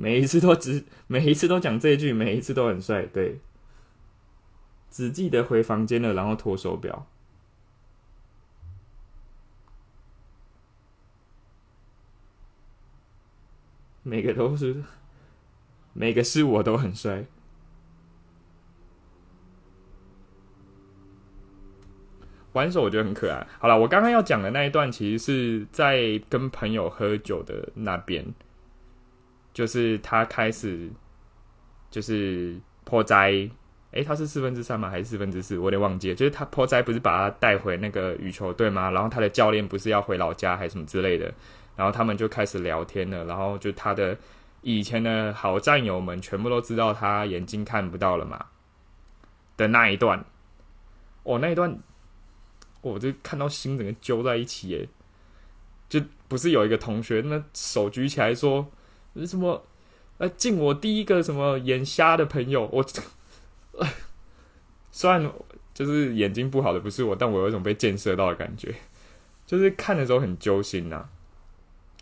[0.00, 3.02] 每一次都只，每一次都讲这句，每一次都很帅。
[3.06, 3.40] 对，
[4.92, 7.06] 只记得回房间了，然后脱手表。
[14.08, 14.82] 每个都是，
[15.92, 17.26] 每个是我都很帅。
[22.54, 23.46] 玩手我觉得很可爱。
[23.58, 28.24] 好了，我刚刚要讲的那一段，其实是在跟朋友喝酒的那边。
[29.52, 30.88] 就是他开始，
[31.90, 33.50] 就是破灾，
[33.90, 34.88] 诶，他是四分之三吗？
[34.88, 35.58] 还是四分之四？
[35.58, 36.14] 我有点忘记了。
[36.14, 38.90] 就是他破灾不是把他带回那个羽球队吗？
[38.90, 41.32] 然后他的教练不是要回老家还是什么之类的？
[41.78, 43.24] 然后他们就开始聊天了。
[43.26, 44.18] 然后就他的
[44.62, 48.46] 以前的好战友们全部都知道他眼睛看不到了嘛
[49.56, 50.24] 的那一段，
[51.22, 51.78] 哦，那一段，
[52.80, 54.88] 我就看到心整个揪在一起耶！
[55.88, 58.66] 就不是有一个同学那手举起来说。
[59.26, 59.64] 什么？
[60.18, 62.68] 呃，敬我第一个什么眼瞎的朋友。
[62.72, 62.84] 我
[64.90, 65.32] 虽然
[65.72, 68.74] 就是眼睛不好的不是我，但我有一种被建设到的感觉，
[69.46, 71.08] 就是看的时候很揪心呐。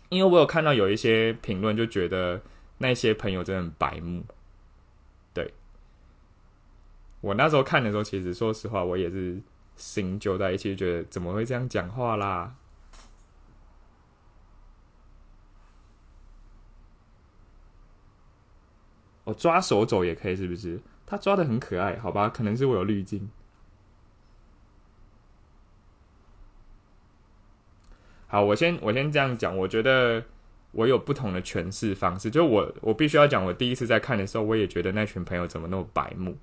[0.09, 2.41] 因为我有看到有一些评论，就觉得
[2.77, 4.23] 那些朋友真的很白目。
[5.33, 5.53] 对，
[7.21, 9.41] 我那时候看的时候，其实说实话，我也是
[9.75, 12.55] 心揪在一起，觉得怎么会这样讲话啦？
[19.25, 20.79] 我抓手走也可以，是不是？
[21.05, 22.29] 他抓的很可爱，好吧？
[22.29, 23.29] 可能是我有滤镜。
[28.27, 30.23] 好，我先我先这样讲，我觉得
[30.71, 32.29] 我有不同的诠释方式。
[32.29, 36.37] 就我我必须要讲，我第一次在看的时候，我也觉得那群朋友怎么那么白目。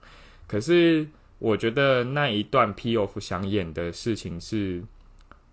[0.47, 1.07] 可是
[1.39, 4.83] 我觉得那一段 P O F 想演的事情是，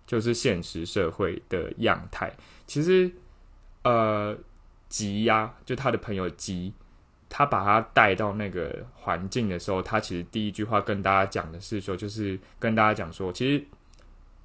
[0.06, 2.32] 就是现实社会的样态。
[2.66, 3.10] 其实，
[3.84, 4.36] 呃，
[4.88, 6.72] 吉呀，就他的朋友吉。
[7.34, 13.64] 他把他带到那个环境的时候，他其实第一句话跟大家讲的是说，就是跟大家讲说，其实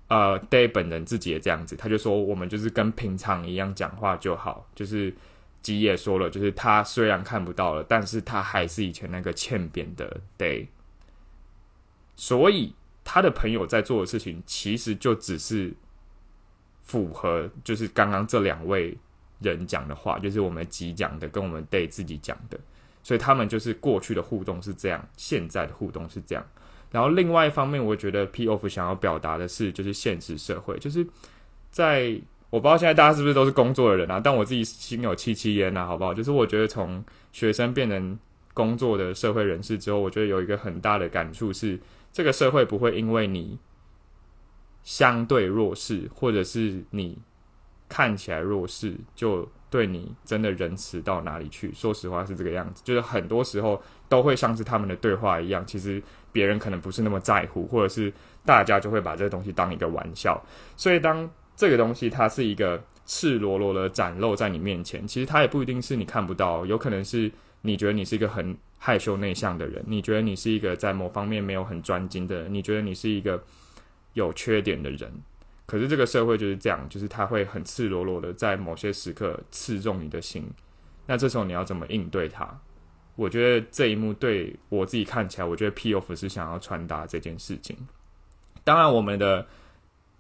[0.08, 4.66] 呃，Day 本人自己也这样子，他就说我们就是跟平常一样讲话就好。
[4.74, 5.14] 就是
[5.62, 10.68] 吉也说了，就是他虽然看不到了，但是他还是以前那个欠扁的 Day。
[12.16, 15.74] 所以他的朋友在做的事情，其实就只是
[16.84, 18.98] 符合，就是刚刚这两位
[19.40, 22.58] 人讲的话，就是我们吉讲的，跟我们 Day 自己讲的。
[23.04, 26.46] 所以他们就是过去的互动是这样，现在的互动是这样。
[26.98, 31.06] 然后另外一方面，我觉得 P of 想要表达的是，就是现实社会，就是
[31.70, 36.12] 在我不知道现在大家是不是都是工作的人啊，但我自己心有戚戚焉啊，好不好？
[36.12, 38.18] 就是我觉得从学生变成
[38.56, 41.80] 工作的社会人士之后，我觉得有一个很大的感触是，
[42.12, 43.60] 这个社会不会因为你
[44.82, 47.20] 相对弱势，或者是你
[47.88, 51.72] 看起来弱势，就对你真的仁慈到哪里去？
[51.76, 53.80] 说实话是这个样子，就是很多时候
[54.10, 56.02] 都会像是他们的对话一样，其实。
[56.38, 58.14] 别人可能不是那么在乎，或者是
[58.46, 60.40] 大家就会把这个东西当一个玩笑。
[60.76, 73.44] 所以，当这个东西它是一个赤裸裸的展露在你面前，其实它也不一定是你看不到，有可能是你觉得你是一个很害羞内向的人，你觉得你是一个在某方面没有很专精的人，你觉得你是一个
[74.14, 75.12] 有缺点的人。
[75.66, 80.48] 可是这个社会就是这样，就是它会很赤裸裸的在某些时刻刺中你的心。
[81.08, 82.48] 那这时候你要怎么应对它？
[83.18, 87.76] 我觉得这一幕对我自己看起来，我觉得 P off 是想要传达这件事情。
[88.64, 89.44] 当然，我们的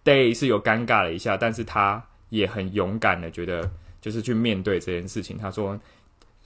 [0.03, 3.69] Day 是有尴尬了一下，但是他也很勇敢的，觉得
[4.01, 5.37] 就是去面对这件事情。
[5.37, 5.79] 他说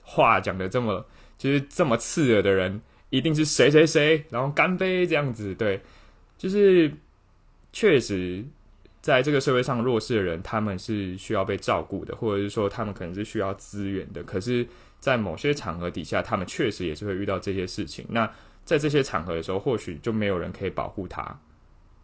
[0.01, 1.05] 话讲的这么，
[1.37, 5.55] 就是这么刺耳的人，一定是谁谁谁，然后干杯这样子。
[5.55, 5.79] 对，
[6.37, 6.91] 就是
[7.71, 8.43] 确实
[8.99, 14.67] 在这个社会上弱势的人，他们是需要被照顾的，或者是说他们可能是需要资源的，可是。
[15.01, 18.05] 在某些场合底下，他们确实也是会遇到这些事情。
[18.07, 18.31] 那
[18.63, 21.37] 在这些场合的时候，或许就没有人可以保护他。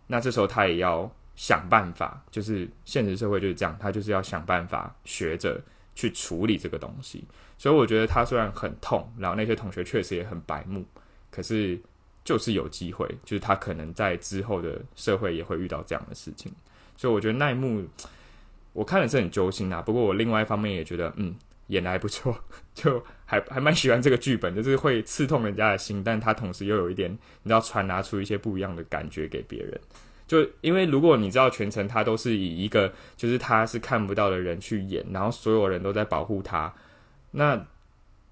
[0.07, 5.61] 那这时候他也要想办法，就是现实社会就是这样，他就是要想办法学着
[5.93, 7.23] 去处理这个东西。
[7.55, 10.83] 所以我觉得他虽然很痛，然后那些同学确实也很白目，
[11.29, 11.79] 可是
[12.25, 16.51] 就是有机会，就是他可能在之后的社会也会遇到这样的事情。
[16.95, 17.87] 所以我觉得那一幕
[18.73, 19.83] 我看的是很揪心啊。
[19.83, 21.35] 不过我另外一方面也觉得，嗯。
[21.67, 22.35] 演的还不错，
[22.73, 29.79] 就还还蛮喜欢这个剧本，就是会刺痛人家的心，但他同时又有一点，你知道传达出一些不一样的感觉给别人。
[30.25, 36.73] 就因为如果你知道全程他都是以一个就是他是看不到的人去演，然后所有人都在保护他，
[37.31, 37.65] 那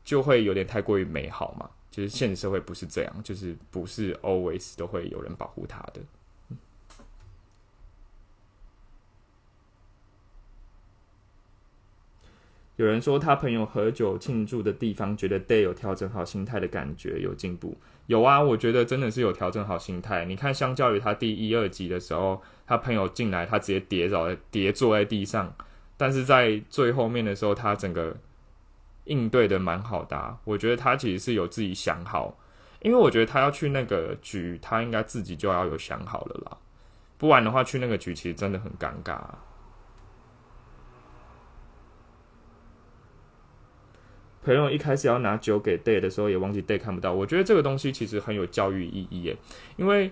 [0.04, 1.70] 就会有点太过于美好嘛。
[1.90, 6.02] 就是现实社会不是这样，就是不是 always 都会有人保护他的。
[12.78, 17.78] 有人说他朋友喝酒庆祝的地方，觉得 Day 有调整好心态的感觉，有进步。
[18.08, 20.26] 有啊，我觉得真的是有调整好心态。
[20.26, 25.56] 你看，相较于他第一、二集的时候，他朋友进来，他直接跌倒、跌坐在地上。
[25.98, 28.16] 但是在最后面的时候，他整个
[29.06, 30.38] 应对的蛮好的。
[30.44, 32.38] 我觉得他其实是有自己想好，
[32.82, 36.58] 因为我觉得他要去那个局，他应该自己就要有想好了啦。
[37.18, 39.18] 不然的话，去那个局其实真的很尴尬。
[44.46, 47.12] 朋友一开始要拿酒给 Day 的时候，也忘记 Day 看不到。
[47.12, 49.36] 我觉得这个东西其实很有教育意义耶，
[49.76, 50.12] 因为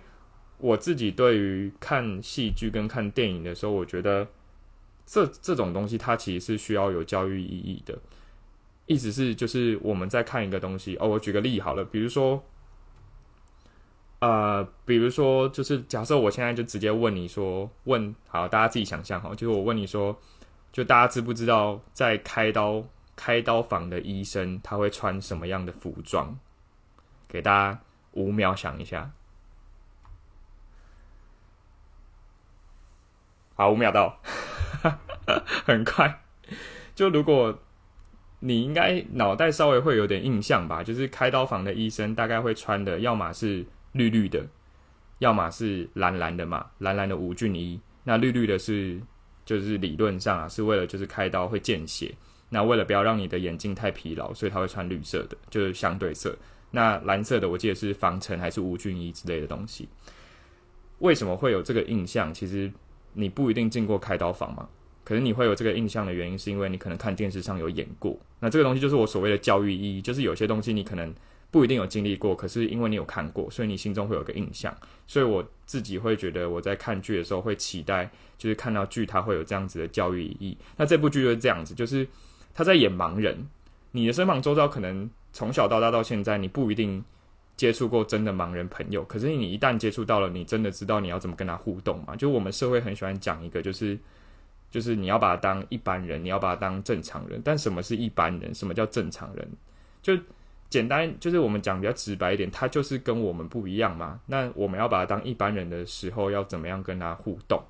[0.58, 4.28] 我自己对于看戏剧跟看电影的时候，我觉得
[5.06, 7.96] 这这种东西它其实是需要有教育意义的。
[8.88, 12.44] 意思是，就是我们在看一个东西哦，我举个例好了，比如说，
[14.20, 20.20] 呃，比如说，就是假设我现在就直接问你说，问好，大家自己想象哈，就是我问你说，
[20.72, 22.84] 就大家知不知道在开刀？
[23.16, 26.38] 开刀房的医生他会穿什么样的服装？
[27.28, 27.80] 给大家
[28.12, 29.12] 五秒想一下。
[33.56, 34.20] 好，五秒到，
[35.66, 36.22] 很快。
[36.96, 37.60] 就如果
[38.40, 44.46] 你应该脑袋稍微会有点印象吧，就是开刀房的医生大概会穿的，要么是绿绿的，
[45.20, 47.80] 要么是蓝蓝的嘛，蓝蓝的无菌衣。
[48.04, 49.02] 那绿绿的是，
[49.46, 52.14] 就是理论上啊，是为了就是开刀会见血。
[52.54, 56.38] 那为了不要让你的眼睛太疲劳，所以他会穿绿色的，就是相对色。
[56.70, 59.90] 那蓝色的，我记得是防尘还是无菌衣之类的东西。
[61.00, 62.32] 为什么会有这个印象？
[62.32, 62.72] 其实
[63.14, 64.70] 你不一定进过开刀房嘛，
[65.04, 68.16] 可是你会有这个印象的原因，是因为你可能看电视上有演过。
[68.40, 71.12] 那这个东西就是我所谓的教育意义，就是有些东西你可能
[71.50, 74.72] 不一定有经历过，可是因为你有看过，所以你心中会有个印象。
[75.08, 80.56] 所以我自己会觉得，我在看剧的时候会期待，就是看到剧它会有这样子的教育意义。
[80.78, 82.08] 那这部剧就是这样子，就是。
[82.54, 83.48] 他在演盲人，
[83.92, 87.04] 你的身旁周遭可能从小到大到现在，你不一定
[87.56, 92.16] 接触过真的盲人朋友，可是你一旦接触到了，你真的知道你要怎么跟他互动嘛？
[92.16, 93.98] 就我们社会很喜欢讲一个，就是
[94.72, 97.42] 就是你要把他当一般人，你要把他当正常人。
[97.44, 98.54] 但什么是一般人？
[98.54, 99.48] 什么叫正常人？
[100.02, 100.18] 就
[100.70, 104.20] 简单，就是我们讲比较直白一点，他就是跟我们不一样嘛。
[104.26, 107.62] 那我们要把他当一般人的时候，要怎么样跟他互动？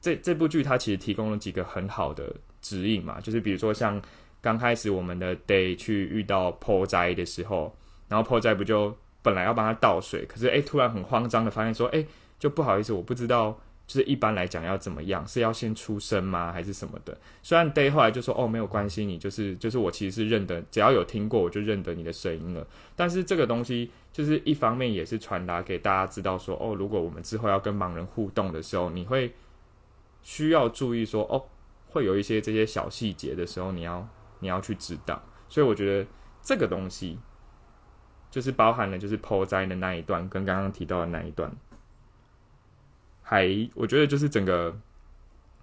[0.00, 4.00] 这这部剧它其实提供了几个很好的指引嘛，就是比如说像
[4.40, 7.74] 刚开始我们的 Day 去遇到破灾的时候，
[8.08, 12.06] 然后破灾不就本来要帮他倒水，可是诶突然很慌张的发现说，诶
[12.38, 17.16] 就不好意思，我不知道，就是一般来讲要怎么样，是要先出声吗，还是什么的？
[17.42, 22.66] 虽然 Day 后来就说，哦没有关系，你就是就是我其实是认得，只要有听过我就认得你的声音了。
[22.96, 29.32] 但是这个东西就是一方面也是传达给大家知道说，哦如果我们之后要跟盲人互动的时候，你会。
[30.22, 31.42] 需要注意说哦，
[31.90, 35.22] 会有一些这些小细节的时候，你要你要去知道。
[35.48, 36.08] 所以我觉得
[36.40, 37.18] 这个东西
[38.30, 41.52] 就是包含了就是剖灾的那一段，跟刚刚提到的那一段，
[43.22, 44.80] 还我觉得就是整个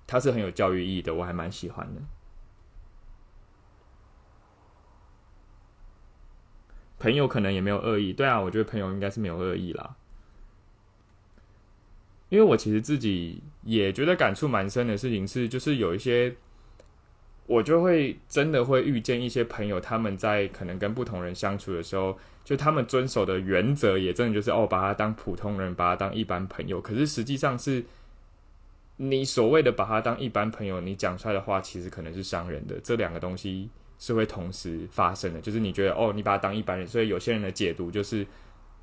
[0.06, 2.02] 它是很有教育意义的，我还蛮喜欢的。
[7.00, 9.96] 朋友可能也没有恶意，对啊，我觉得朋友应该是没有恶意啦。
[12.30, 16.34] 因为我其实自己也觉得感触蛮深的事情是，就是有一些
[17.46, 26.80] 我就会真的会遇见一些朋友，他们在可能跟不同人相处的时候，就他们遵守的原则也真的就是哦，把他当普通人，把他当一般朋友。
[26.80, 27.84] 可是实际上是，
[28.96, 32.80] 你所谓的把他当一般朋友，你讲出来的话其实可能是伤人的。
[32.82, 38.26] 这两个东西是会同时发生的，就是你觉得哦，你把他当一般人，所以有些人的解读就是。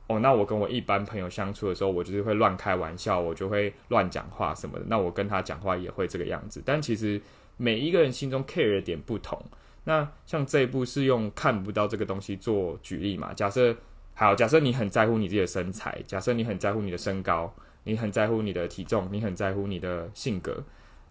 [0.06, 4.84] 哦，那我跟我一般朋友相处的时候，我就是会乱开玩笑，我就会乱讲话什么的。
[4.86, 6.62] 那我跟他讲话也会这个样子。
[6.62, 7.18] 但其实
[7.56, 9.42] 每一个人心中 care 的点不同。
[9.84, 13.32] 那像这一部是用看不到这个东西做举例嘛？
[13.32, 13.74] 假设
[14.14, 20.62] 好，假设你很在乎你自己的身材，假设你很在乎你的身高，你很在乎你的体重，你很在乎你的性格，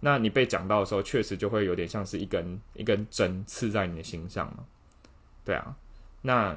[0.01, 4.63] 那你被讲到的时候，确实就会有点像是一根一根针刺在你的心上嘛？
[5.43, 5.75] 对啊，
[6.21, 6.55] 那。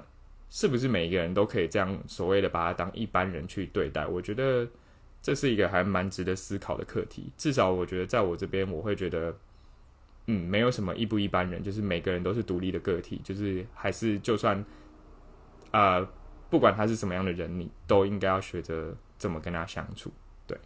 [0.49, 4.07] 是不是每一个人都可以这样所谓的把他当一般人去对待？
[4.07, 4.67] 我觉得
[5.21, 7.31] 这是一个还蛮值得思考的课题。
[7.37, 9.37] 至少我觉得在我这边，我会觉得，
[10.27, 14.65] 嗯，没有什么一不一般人，就是每个人都是独立的个体，就是还是就算，
[15.73, 16.09] 啊，
[16.49, 20.13] 不管他是什么样的人，你都应该要学着怎么跟他相处。
[20.47, 20.57] 对。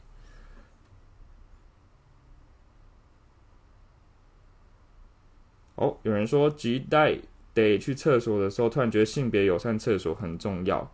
[5.76, 7.18] 哦，有人说吉带。
[7.54, 10.90] 得去厕所的时候，突然觉得性别友善厕所很重要。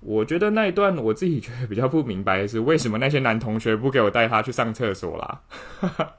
[0.00, 5.40] 我觉得那一段我自己觉得比较不明白的是，为什么那些男同学不给我带他去上厕所啦？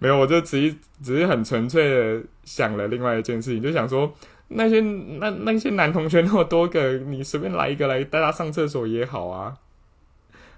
[0.00, 4.12] 没有，我就只只是很纯粹的想了另外一件事情，就想说
[4.48, 9.56] 那些那那些男同学那么多个，你随便来一个来带他上厕所也好啊。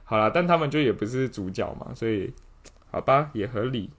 [0.04, 2.32] 好了，但他们就也不是主角嘛，所以
[2.90, 3.90] 好吧，也合理。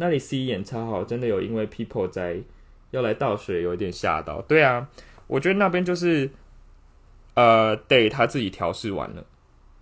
[0.00, 2.40] 那里 C 演超好，真的有因为 People 在
[2.92, 4.40] 要来倒水，有一点吓到。
[4.42, 4.88] 对啊，
[5.26, 6.30] 我觉得那边就是
[7.34, 9.26] 呃，Day 他自己调试完了。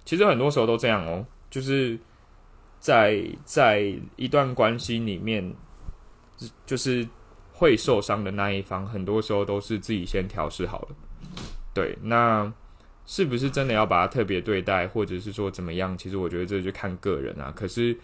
[0.07, 1.99] 其实很多时候都这样哦，就是
[2.81, 5.55] 在在一段关系里面，
[6.65, 7.07] 就是
[7.53, 10.97] 会受伤的那一方，很多时候都是自己先调试好了。
[11.75, 12.51] 对，那
[13.05, 15.97] 是不是真的要把它特别对待，或者是说怎么样？
[15.99, 17.53] 其实我觉得这就看个人啊。
[17.55, 17.95] 可是。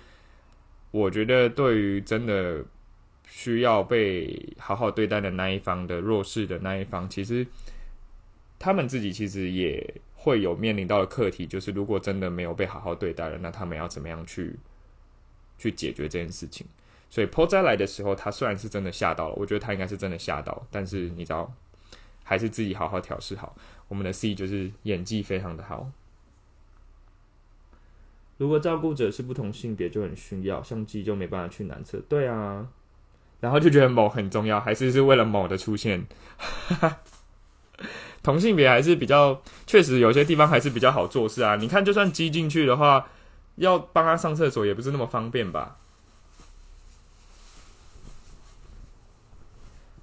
[0.92, 2.64] 我觉得，对于真的
[3.26, 7.44] 需要被好好对待的那一方的弱势的那一方，其实
[8.58, 14.54] 他们自己其实也会有面临到的课题，就是如果真的没有被好好对待了，那他们要怎么样去
[15.58, 16.66] 去解决这件事情？
[17.08, 21.52] 所以破灾来的时候，他虽然是真的吓到了，我觉得他应该是真的吓到，但是你知道，
[22.22, 23.56] 还是自己好好调试好。
[23.88, 25.90] 我们的 C 就是演技非常的好。
[28.42, 32.02] 如果照顾者是不同性别，就很需要，像鸡就没办法去男厕。
[32.08, 32.66] 对啊，
[33.38, 36.04] 然后就觉得某很重要，还是是为了某的出现。
[38.20, 41.54] 同性别还是比较，确实有些地方还是比较好做事啊。
[41.54, 43.06] 你看，就算鸡进去的话，
[43.54, 45.76] 要帮他上厕所也不是那么方便吧？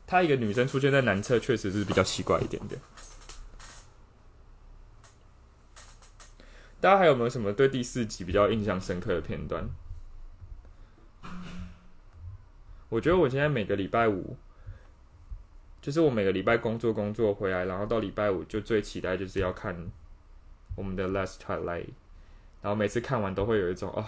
[0.07, 2.79] 他一个女生出现在男厕，确实是比较奇怪一点点。
[6.81, 9.69] 大家还有没有什么对第四集比较印象深刻的片段？
[12.87, 14.37] 我觉得我现在每个礼拜五，
[15.81, 19.91] 就是我每个礼拜工作工作回来，然后到礼拜五就最期待就是要看
[20.75, 21.85] 我们的《Last Twilight》，
[22.61, 24.05] 然后每次看完都会有一种哦，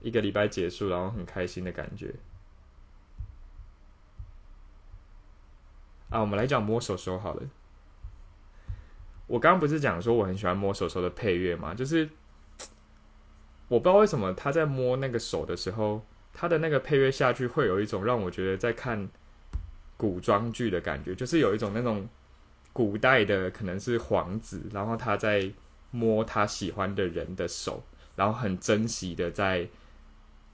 [0.00, 2.14] 一个礼拜结束然后很开心的感觉。
[6.10, 7.42] 啊，我们来讲摸手手好了。
[9.26, 11.74] 我刚刚不是讲说我很喜欢摸手手的配乐嘛？
[11.74, 12.08] 就是
[13.68, 19.08] 我不知道为什么他在摸那个手的时候，他的那个配乐下去会有一种让我觉得在看
[19.96, 22.08] 古装剧的感觉，就是有一种那种
[22.72, 25.50] 古代的可能是皇子，然后他在
[25.90, 27.82] 摸他喜欢的人的手，
[28.14, 29.68] 然后很珍惜的在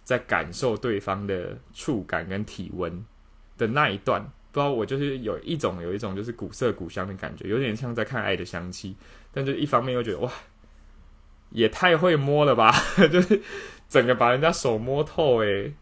[0.02, 3.04] 在感受对方的触感跟体温
[3.58, 4.32] 的那一段。
[4.52, 8.90] 不知道我就是有一种有一种就是古色古香的感觉，有点像在看《爱的香气》，
[9.32, 10.30] 但就一方面又觉得哇，
[11.50, 12.70] 也太会摸了吧，
[13.10, 13.42] 就是
[13.88, 15.74] 整个把人家手摸透诶。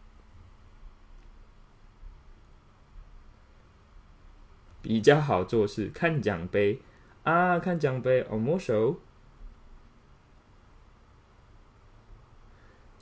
[4.82, 6.80] 比较好做事，看奖杯
[7.24, 9.00] 啊，看奖杯哦，摸手。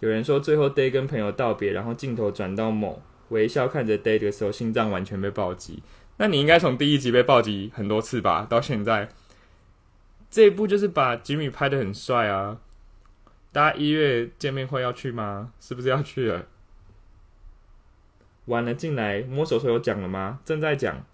[0.00, 3.02] 有人说最后 Day 跟朋友道别，然后镜头转到某。
[3.28, 5.82] 微笑看着 Day 的时候，心脏完全被暴击。
[6.16, 8.46] 那你应该从第一集被暴击很多次吧？
[8.50, 9.08] 到现在，
[10.28, 12.58] 这一部就是把吉米拍的很帅啊！
[13.52, 15.52] 大家一月见面会要去吗？
[15.60, 16.46] 是不是要去了？
[18.46, 20.40] 完了，进来摸手手有讲了吗？
[20.44, 21.04] 正在讲，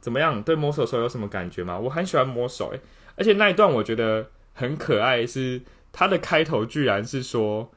[0.00, 0.42] 怎么样？
[0.42, 1.78] 对摸手手有什么感觉吗？
[1.78, 2.80] 我很喜欢摸手诶，
[3.16, 5.60] 而且那一段我觉得很可爱，是
[5.92, 7.70] 他的开头居然是说：“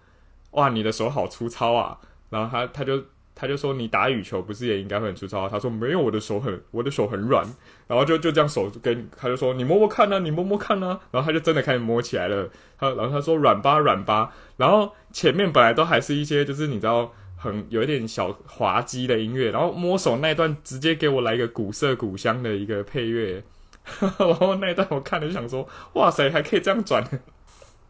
[0.52, 2.00] 哇，你的手好粗糙啊！”
[2.30, 3.04] 然后他他就。
[3.40, 7.46] 他就说：“你打羽球不是也应该会很粗糙？”他说：“没有，我的手很，我的手很软。”
[7.88, 12.50] 然后就就这样手跟他就说：“你摸摸看呢，你摸摸看呢。”然后他就真的开始摸起来了。
[12.80, 23.44] 他然后他说：“软吧，软吧。”然后前面本来都还是一些就是你知道很有一点小滑稽的音乐，然后摸手那一段直接给我来一个古色古香的一个配乐。
[24.02, 27.08] 然后那一段我看了就想说：“哇塞，还可以这样转。”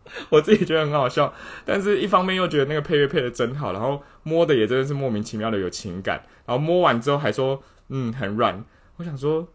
[0.29, 1.33] 我自己觉得很好笑，
[1.65, 8.63] 但是一方面又觉得那个配乐配的真好，然后摸的也真的是莫名其妙的有情感，然后摸完之后还说嗯很软，
[8.97, 9.47] 我想说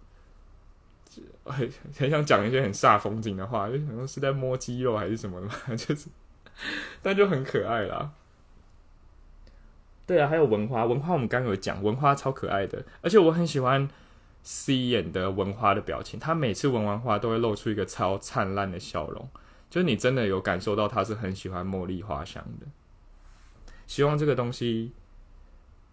[1.44, 6.08] 很很想讲一些很煞风景的话，就想说是在摸肌肉还是什么的嘛， 就是，
[7.02, 8.12] 但就很可爱啦。
[10.04, 13.88] 对啊，还有文花，文花我们刚有讲，文花超可爱的，而且我很喜欢
[14.42, 19.28] C 演的文花的表情，他每次闻完花都会露出一个超灿烂的笑容。
[19.72, 22.66] 就你真的有感受到他是很喜欢茉莉花香的，
[23.86, 24.92] 希望这个东西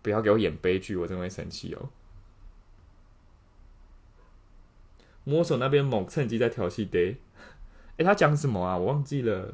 [0.01, 1.87] 不要给我演悲剧，我真会生气哦。
[5.23, 7.15] 摸手那边猛趁机在调戏 Day，
[7.95, 8.77] 哎，他讲什么啊？
[8.77, 9.53] 我忘记了。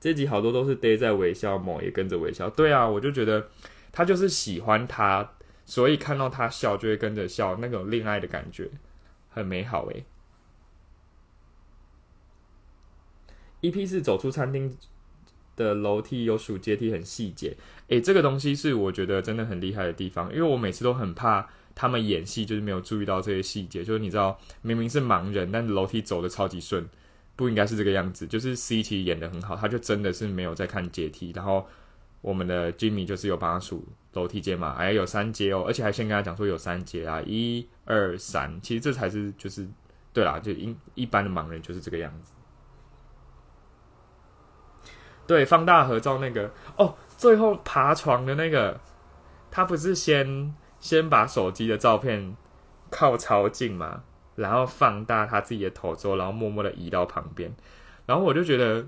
[0.00, 2.50] 这集好多都是 Day 在微笑，猛也跟着微笑。
[2.50, 3.50] 对啊，我就觉得
[3.92, 5.34] 他就是喜欢他，
[5.64, 8.68] 所以看到他笑就会跟着笑，那种恋爱的感觉
[9.30, 10.04] 很美好诶。
[13.64, 14.76] 一批是走出餐厅
[15.56, 17.56] 的楼梯有数阶梯，很细节。
[17.88, 23.82] 诶，这个东西是我觉得真的很厉害的地方，因为我每次都很怕他们演戏就是没有注意到这些细节。
[23.82, 26.86] 就是你知道，明明是盲人，但楼梯走的超级顺，
[27.36, 28.26] 不应该是这个样子。
[28.26, 31.32] 就是 C 其实演的很好，他就真的是没有在看阶梯。
[31.34, 31.66] 然后
[32.20, 38.60] 我们的 Jimmy 就是有帮他数楼梯阶嘛，哎，有三阶哦，而且还先跟他讲说有三阶啊，一二三。
[38.60, 39.66] 其实这才是就是
[40.12, 42.32] 对啦，就一一般的盲人就是这个样子。
[45.26, 46.50] 对，放大合照那个。
[46.76, 48.78] 哦，最后爬床的那个，
[49.50, 52.36] 他不是先先把手机的照片
[52.90, 54.02] 靠超近嘛，
[54.36, 57.50] 然后放大他自己的头之后，然后默默的移到旁边，
[58.04, 58.86] 然后我就觉得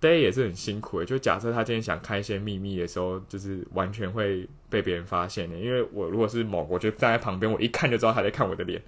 [0.00, 8.82] Day 也是很辛苦的，就假设他今天想看一些秘密的时候，就是完全会被别人发现的，因为我如果是某，我就站在旁边，我一看就知道他在看我的脸，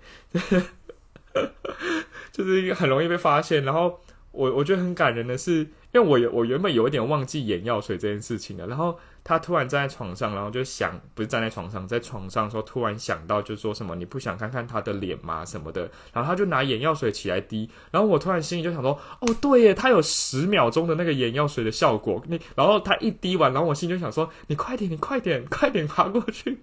[2.33, 4.01] 就是很容易被发现，然后。
[4.37, 5.65] 我我觉得很感人的是，
[5.95, 26.59] 因为我我原本有一点忘记眼药水这件事情了，然后他突然站在床上，然后就想，不是站在床上，在床上说突然想到，就说什么你不想看看他的脸吗什么的，然后他就拿眼药水起来滴，然后我突然心里就想说，哦对耶，他有十秒钟的那个眼药水的效果，你然后他一滴完，然后我心就想说，你快点，你快点，快点爬过去。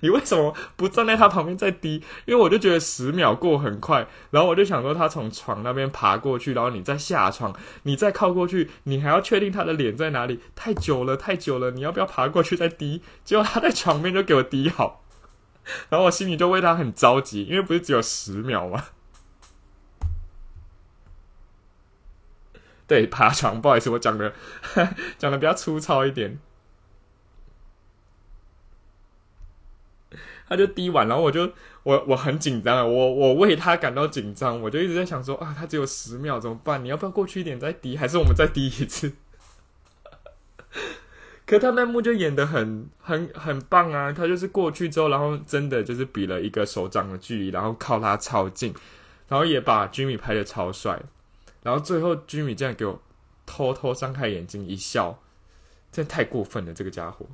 [0.00, 2.02] 你为什么不站在他旁边再滴？
[2.24, 7.54] 因为我就觉得十秒过很快，然后我就想说他从床那边爬过去，然后你再下床，
[7.84, 13.02] 你再靠过去，你还要确定他的脸在哪里，太久了，太久了，你要不要爬过去再滴？
[13.24, 15.04] 结果他在床边就给我滴好，
[15.88, 18.84] 然后我心里就为他很着急，因为不是只有十秒吗？
[22.86, 24.32] 对，爬床，不好意思，我讲的
[25.16, 26.38] 讲的比较粗糙一点。
[30.48, 31.50] 他就滴完，然后我就
[31.82, 36.84] 我我很紧张啊，我我为他感到紧张，我就一直在想说啊，他只有十秒怎么办？
[36.84, 37.96] 你要不要过去一点再滴？
[37.96, 39.12] 还是我们再滴一次？
[41.44, 44.12] 可他那幕就演的很很很棒啊！
[44.12, 48.72] 他就是过去之后，然后真的就是比了一个手掌的距离，然后靠他超近，
[49.28, 51.02] 然后也把居米拍的超帅，
[51.62, 53.02] 然后最后居米这样给我
[53.44, 55.20] 偷偷张开眼睛一笑，
[55.90, 56.72] 真太过分了！
[56.72, 57.26] 这个家伙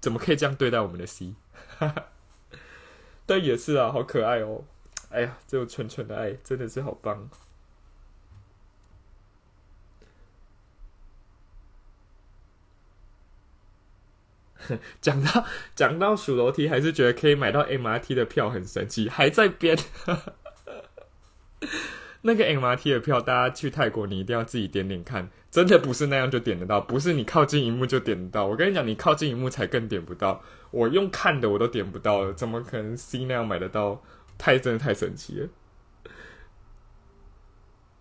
[0.00, 1.34] 怎么可以这样对待我们的 C？
[1.78, 2.06] 哈 哈
[3.26, 4.64] 但也是啊，好可爱哦！
[5.10, 7.28] 哎呀，这种纯纯的爱真的是好棒。
[15.00, 15.46] 讲到
[15.76, 19.78] 讲到数楼梯，还是觉得可以买到 MRT 的票很神奇，还在编。
[22.22, 28.46] 那个 MRT 的票，大家去泰国你一定要自己点点看，真的不是那样就点得到，不是你靠近荧幕就点得到。
[28.46, 30.42] 我跟你讲，你靠近荧幕才更点不到。
[30.70, 34.02] 我用看的我都点不到了，怎么可能 C 那样买得到？
[34.38, 35.48] 太真的太神奇了，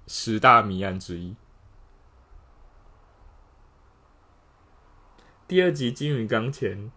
[0.06, 1.34] 十大谜案之一。
[5.48, 6.92] 第二集金鱼缸前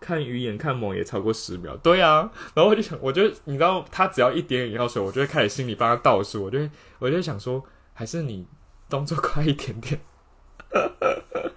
[0.00, 8.46] 看鱼眼看猛也超过十秒，对啊，然后我就想，我就你知道，他只要一点饮料水，我就会开始心里帮他倒数，我就会我就想说，还是你
[8.88, 10.00] 动作快一点点。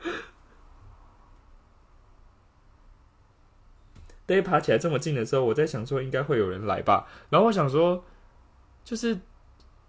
[4.27, 7.07] Day 爬起来这么近的时候，我在想说应该会有人来吧。
[7.29, 8.03] 然后我想说，
[8.83, 9.19] 就是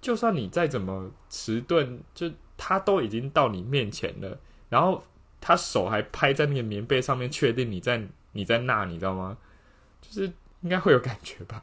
[0.00, 5.04] 就算你再怎么迟钝，就他都已经到你面前了，然后
[5.40, 8.02] 他手还拍在那个棉被上面，确定你在
[8.32, 9.36] 你在那，你知道吗？
[10.00, 11.62] 就是应该会有感觉吧。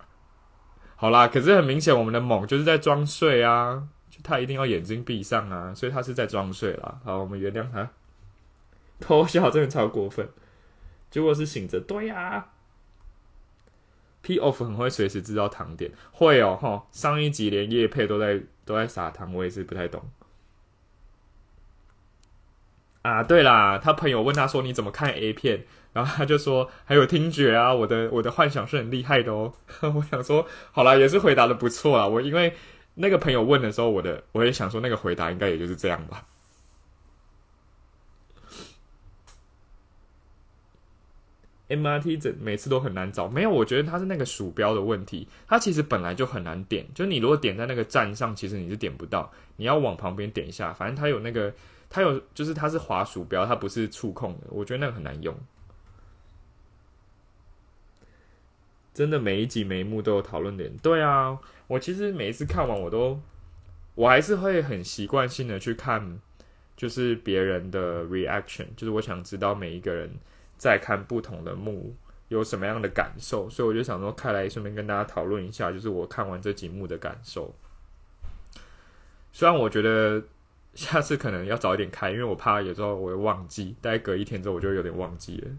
[0.95, 6.99] 好啦，可是很明显，我们的猛就是在装睡啊，就他一定要眼睛闭上啊，所以他是在装睡啦。
[7.03, 7.89] 好，我们原谅他。
[8.99, 10.29] 偷笑真的超过分，
[11.09, 12.49] 结果是醒着，对呀。
[14.21, 16.85] P off 很会随时制造糖点，会哦哈。
[16.91, 20.03] 上一集连叶配都在都在撒糖，我也是不太懂。
[23.01, 29.53] 啊，对啦，他朋友问他说你怎么看 A 片，然后他就说还有听觉啊，我的我的幻想是很厉害的哦。
[29.81, 32.07] 我想说，好啦，也是回答的不错啊。
[32.07, 32.53] 我因为
[32.95, 36.25] 那个朋友问的时候，我的我也想说那个回答应该也就是这样吧。
[41.69, 45.27] MRT 整每次都很难找，没有，我觉得它是那个鼠标的问题。
[45.47, 50.73] 它其实本来就很难点，就你如果点在那个站上，其实你是点不到，你要往旁边点一下。
[50.73, 51.53] 反正它有那个，
[51.89, 54.47] 它有就是它是滑鼠标，它不是触控的。
[54.49, 55.35] 我觉得那个很难用。
[58.93, 60.75] 真的每一集每一幕都有讨论点。
[60.77, 63.19] 对啊，我其实每一次看完，我都
[63.95, 66.19] 我还是会很习惯性的去看，
[66.77, 70.09] 就是别人的 reaction，就是我想知道每一个人。
[70.59, 71.95] 在看不同的幕
[72.27, 77.55] 有什么样的感受，所以我就想说开来顺便跟大家讨论一下，就是我看完这几幕的感受。
[79.31, 80.21] 虽然我觉得
[80.79, 85.51] 下次可能要早一点开，因为我怕有时候我会忘记，大概隔一天之后我就有点忘记了。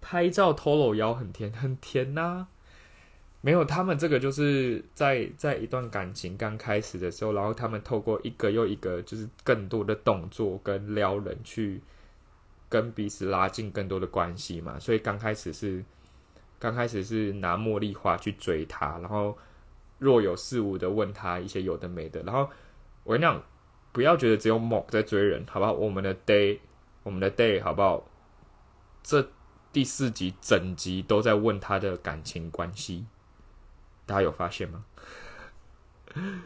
[0.00, 2.48] 拍照偷搂腰很甜，很甜呐。
[3.42, 11.82] 没有，他们这个就是在在一段感情刚开始的时候，然后他们透过一个又一个，就是更多的动作跟撩人，去
[12.70, 14.78] 跟彼此拉近更多的关系嘛。
[14.78, 15.84] 所以刚开始是
[16.58, 19.36] 刚开始是拿茉莉花去追他，然后
[20.02, 22.20] 若有似无的问他一些有的没的。
[22.24, 22.50] 然后
[23.04, 23.40] 我跟你讲，
[23.92, 25.72] 不要觉得只有某在追人，好不好？
[25.72, 26.58] 我们的 day，
[27.04, 28.04] 我们的 day，好不好？
[29.02, 29.28] 这
[29.72, 33.06] 第四集整集都在问他的感情关系。
[34.04, 34.84] 大家有发现吗？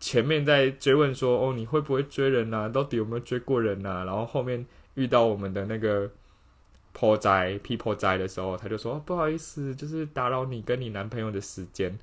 [0.00, 2.68] 前面在追问说：“哦，你会不会追人啊？
[2.68, 6.10] 到底有没有追过人啊？”然后后面遇到我们的那个
[6.92, 11.98] 破灾劈破灾的时候，他就说：“不好意思，就是打扰你跟你男朋友的时间。”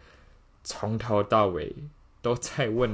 [0.67, 1.73] 从头到尾
[2.21, 2.91] 都在问，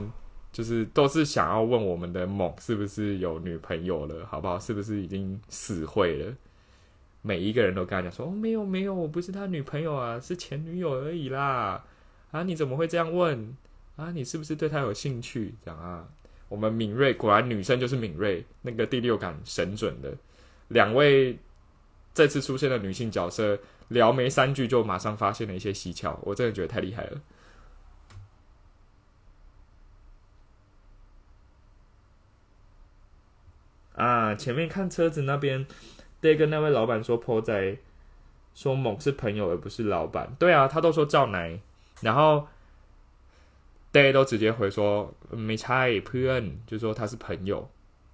[0.51, 4.59] 就是都是想要问我们的猛是不是有女朋友了，好不好？
[4.59, 6.31] 是不是已经死会了？
[7.23, 11.83] 每一个人都跟他讲说：“哦，没有没有，我不是他女朋友啊，是前女友而已啦。”
[12.29, 13.57] 啊，你怎么会这样问？
[13.95, 15.55] 啊，你是不是对他有兴趣？
[15.65, 16.07] 讲啊，
[16.49, 20.13] 我们敏锐，果然女生就是敏锐，那个第六感神准的。
[20.67, 21.35] 两位
[22.13, 23.57] 这次出现的女性角色，
[23.87, 27.21] 聊没三句就马上发现了一些蹊跷，我真的觉得太厉害了。
[34.35, 35.65] 前面看车子那边。
[36.21, 37.77] ，day，跟那位老板说，坡仔
[38.53, 40.35] 说某是朋友而不是老板。
[40.39, 41.59] 对啊，他都说赵奶，
[42.01, 42.47] 然后
[43.93, 47.69] Day 都直接回说没差，朋友，就说他是朋友。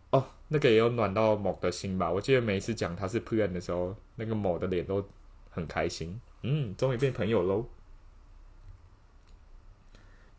[0.10, 2.12] 哦，那个也有暖到某的心吧？
[2.12, 5.08] 我记得每一次讲他是朋友的时候，那个某的脸都
[5.50, 6.20] 很开心。
[6.42, 7.66] 嗯，终于变朋友喽。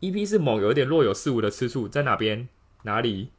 [0.01, 2.47] EP 是某有点若有似无的吃醋，在哪边？
[2.83, 3.31] 哪里？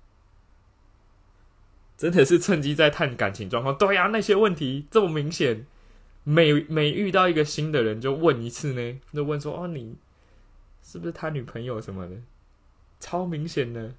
[2.03, 3.79] 真的是趁机在探感情状况。
[3.79, 5.65] 对呀、那些问题这么明显，
[6.25, 9.95] 每每遇到一个新的人就问一次呢，就问说哦你
[10.83, 12.17] 是不是他女朋友什么的，
[12.99, 13.95] 超明显的。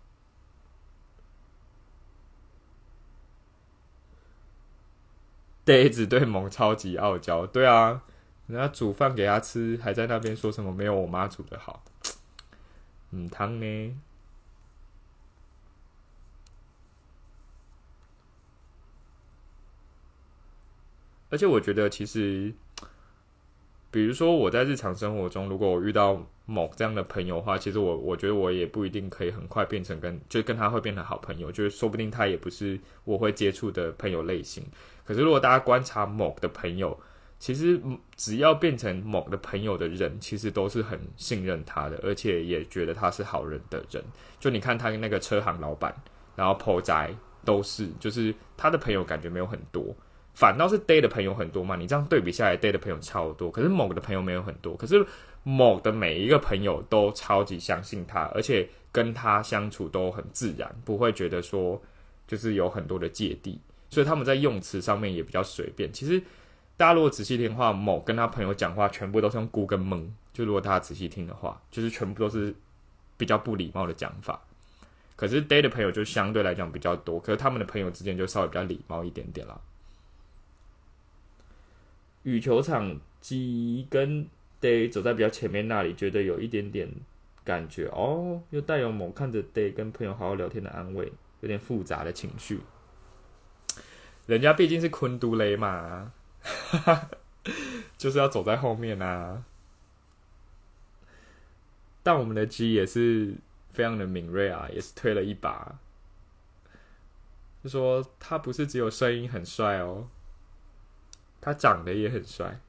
[5.64, 8.04] 呆子对萌超级傲娇，对啊，
[8.48, 11.82] 人家煮饭给他吃，还在那边说什么没有我妈煮的好，
[13.12, 13.96] 嗯，汤呢？
[21.34, 22.54] 而且我觉得，其实，
[23.90, 34.64] 比如说我在日常生活中，如果我遇到某这样的朋友的话，其实我我觉得我也不一定可以很快变成跟就跟他会变成好朋友，就是说不定他也不是我会接触的朋友类型。
[35.04, 36.96] 可是如果大家观察某的朋友，
[37.40, 37.82] 其实
[38.16, 44.04] 只要变成某的朋友的人，其实都是很信任他的，而且也觉得他是好人的人。
[44.40, 45.92] 就你看他那个车行老板，
[46.36, 47.12] 然后破宅
[47.44, 49.96] 都是，就是他的朋友感觉没有很多，
[50.34, 51.76] 反倒是 Day 的朋友很多嘛。
[51.76, 54.76] 你这样对比下来，Day 的朋友超多，可是某个的朋友没有很多。
[54.76, 55.06] 可是
[55.44, 61.82] 某的每一个朋友都超级相信他，而且跟他相处都很自然，不会觉得说
[62.28, 63.60] 就是有很多的芥蒂。
[63.90, 65.92] 所以他们在用词上面也比较随便。
[65.94, 66.20] 其实
[66.76, 70.12] 大家如果仔细听的话，某跟他朋友讲话全部都是用咕跟蒙。
[70.34, 72.56] 就如果大家仔细听的话，就是全部都是
[73.18, 74.42] 比较不礼貌的讲法。
[75.16, 79.56] 可是 Day 的朋友就相对来讲比较多，可是他们的朋友之间就稍微比较礼貌一点点啦。
[82.24, 84.28] 羽球场鸡跟
[84.60, 86.90] Day 走在比较前面那里，觉得有一点点
[87.44, 91.12] 感觉哦，又带有某看着 Day 跟朋友好好聊天的安慰，
[91.42, 92.62] 有点复杂的情绪。
[94.26, 96.14] 人家毕竟是昆都雷嘛，
[97.98, 99.44] 就是要走在后面啊。
[102.02, 103.36] 但我们的鸡也是
[103.70, 105.78] 非常的敏锐啊，也是推了一把，
[107.64, 110.08] 就说他不是只有声音很帅哦，
[111.44, 112.62] 他长得也很帅，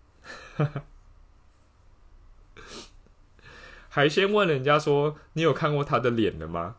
[3.89, 6.75] 还先问人家说你有看过他的脸的吗？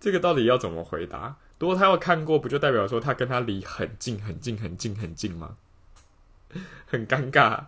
[0.00, 1.36] 这个到底要怎么回答？
[1.58, 5.58] 如果他要看过，不就代表说他跟他离很近、很近、很近、很近吗？
[6.86, 7.66] 很尴尬。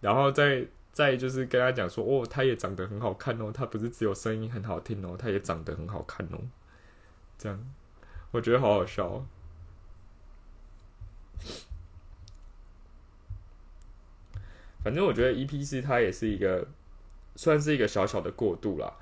[0.00, 6.38] 然后再再就是跟他讲说，哦，他也长得很好看哦，他不是只有声音很好听哦，他也长得很好看哦。
[7.36, 7.60] 这样，
[8.30, 9.26] 我觉得好好笑、哦。
[14.82, 16.66] 反正我觉得 EP 四它也是一个，
[17.36, 18.92] 算是一个小小的过渡啦。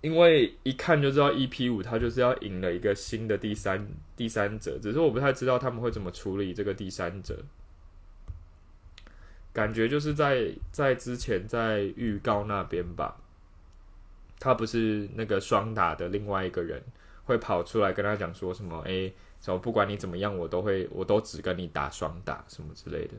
[0.00, 7.42] 因为一看就知道 EP 五它就是要引了一个新的第三第三者，只是我不太知道他们会怎么处理这个第三者。
[9.52, 13.16] 感觉就是在在之前在预告那边吧，
[14.38, 16.82] 他不是那个双打的另外一个人
[17.24, 18.82] 会跑出来跟他讲说什么？
[18.84, 23.14] 诶，什么不管你怎么样，我都会我都只跟你打双打什么之类的。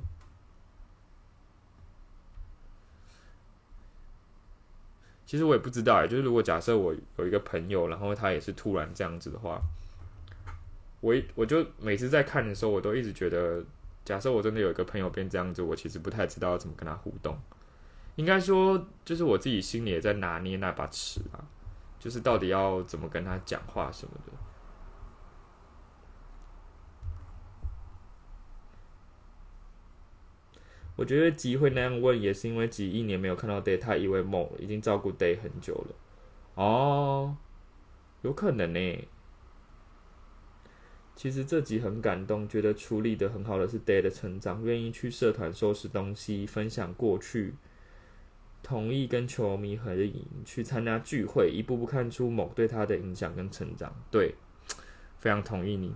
[5.25, 9.59] 其实我也不知道哎，就是如果假设我有一个朋友，然后他也是突然这样子的话，
[11.01, 13.63] 我我就每次在看的时候，我都一直觉得，
[14.03, 17.37] 假设我真的有一个朋友变这样子，我其实不太知道怎么跟他互动。
[18.15, 21.43] 应该说，就是我自己心里也在拿捏那把尺啊，
[21.99, 24.31] 就是到底要怎么跟他讲话什么的。
[30.95, 35.95] 我觉得吉会那样问，也是因为吉一年没有看到 Day，他以为某已经照顾 Day 很久了。
[36.55, 37.35] 哦，
[38.21, 39.07] 有可能呢。
[41.17, 47.55] 其实这集很感动，觉得处理的很好的是 Day 的成长，愿意去社团收拾东西，分享过去，
[48.63, 53.93] 同意跟球迷合影，去参加聚会，一步步看出某对他的影响跟成长。
[54.09, 54.35] 对，
[55.19, 55.93] 非常同意你。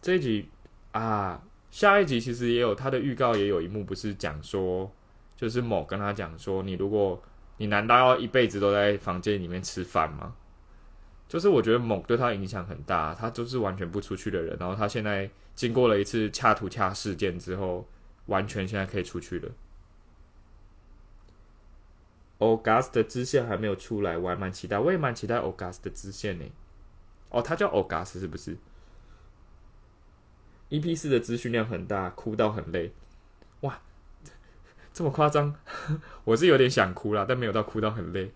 [0.00, 0.48] 这一集
[0.90, 1.45] 啊。
[1.70, 4.90] 下一集其实也有他的预告，也有一幕不是讲说，
[5.36, 7.22] 就是某跟他讲说，你如果
[7.58, 10.34] 你难道要一辈子都在房间里面吃饭吗？
[11.28, 17.86] 就是我觉得某对他影响很大，他就是完全不出去的人，然后他现在经过了一次恰图恰事件之后，
[18.26, 19.50] 完全现在可以出去了。
[22.38, 26.44] August 的支线还没有出来，我还蛮期待，我也蛮期待 August 的支线呢。
[27.30, 28.56] 哦，他叫 August 是不是
[30.68, 30.94] ？E.P.
[30.94, 32.92] 四的资讯量很大，哭到很累，
[33.60, 33.80] 哇，
[34.92, 35.54] 这么夸张？
[36.24, 38.32] 我是有点想哭啦，但没有到哭到很累。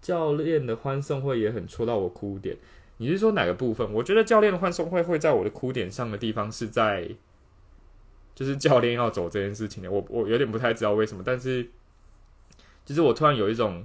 [0.00, 2.56] 教练的欢送会也很戳到我哭点。
[2.98, 3.92] 你是说哪个部分？
[3.92, 7.10] 我觉得教练的欢送会会在我的哭点上的地方是在，
[8.34, 9.90] 就是教练要走这件事情的。
[9.90, 11.70] 我我有点不太知道为什么，但是，
[12.84, 13.84] 就是我突然有一种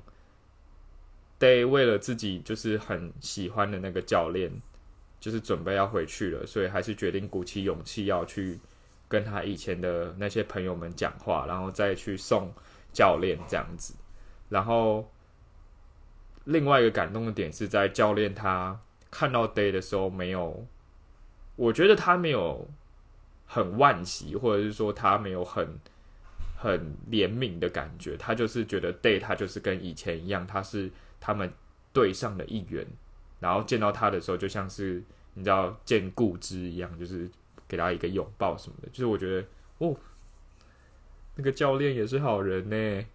[1.39, 4.61] 得为了自己就是很喜欢的那个教练，
[5.19, 8.59] 就是准备要回去了，所以还是决定鼓起勇气要去
[9.07, 12.51] 跟他以前的那些朋友们讲话，然后再去送
[12.93, 13.95] 教练这样子。
[14.49, 15.11] 然后
[16.45, 18.79] 另外一个感动的点是在教练他
[19.11, 20.65] 看到 Day 的时候没有，
[21.55, 22.67] 我觉得他没有
[23.45, 25.79] 很惋惜，或者是说他没有很
[26.57, 30.89] 很怜悯的感觉，他就是觉得 Day 他就是跟以前一样，他是
[31.19, 31.51] 他们
[31.91, 32.87] 队上的一员，
[33.39, 35.01] 然后见到他的时候就像是
[35.33, 37.29] 你知道见故知一样，就是
[37.67, 39.95] 给他一个拥抱什么的，就是我觉得哦，
[41.35, 43.05] 那个教练也是好人呢。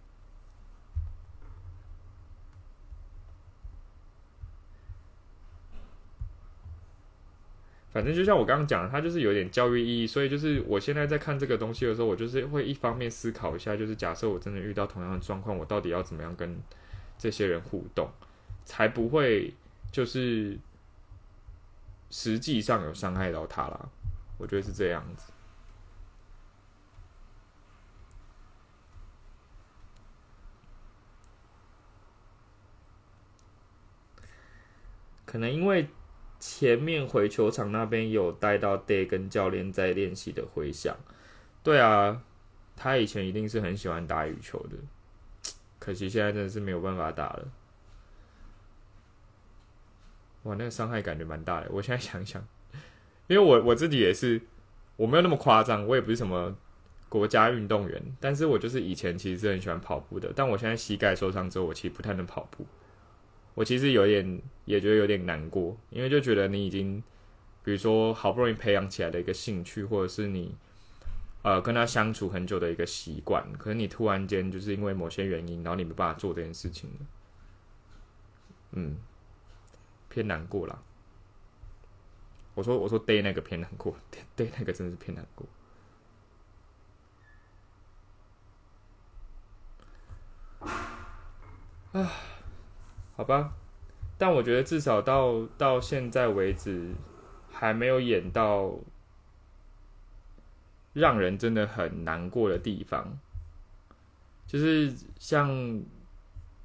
[7.91, 16.59] 反正就像我刚刚讲的，它就是有点教育意义，所以就是我现在在看这个东西的时候，我就是会一方面思考一下，就是假设我真的遇到同样的状况，我到底要怎么样跟
[17.17, 18.11] 这些人互动，
[18.65, 19.53] 才不会
[19.95, 20.59] 就是
[22.09, 23.89] 实际上有伤害到他啦。
[24.37, 25.31] 我觉得是这样子。
[35.25, 35.87] 可能因为
[36.41, 40.93] 前面回球场那边有带到 Day 跟教练在练习的回响，
[41.63, 42.21] 对啊，
[42.75, 44.75] 他以前一定是很喜欢打羽球的，
[45.79, 47.47] 可惜现在真的是没有办法打了。
[50.45, 51.67] 哇，那个伤害感觉蛮大的。
[51.71, 52.43] 我现在想想，
[53.27, 54.41] 因为我我自己也是，
[54.95, 56.55] 我没有那么夸张，我也不是什么
[57.09, 62.65] 国家运动员，但是我就是以前其实是很喜欢跑步的，但我现在膝盖受伤之后，我其实不太能跑步。
[63.55, 67.01] 我其实有点也觉得有点难过，因为就觉得你已经，
[67.63, 70.53] 比如说好不容易培养起来的一个兴趣，或者是你
[71.41, 77.05] 呃跟他相处很久的一个习惯，可是你突然间就是因为某些原因，然后你没办法做这件事情了，
[78.73, 78.97] 嗯，
[80.15, 80.81] 偏难过啦。
[82.53, 83.93] 我说我说 day 那个偏难过，
[84.37, 85.45] day 那个真的是偏难过。
[91.91, 92.09] 啊。
[93.17, 93.53] 好吧，
[94.17, 96.93] 但我觉得至少到到现在为止，
[97.51, 98.73] 还没有演到
[100.93, 103.19] 让人真的很难过的地方。
[104.47, 105.83] 就是像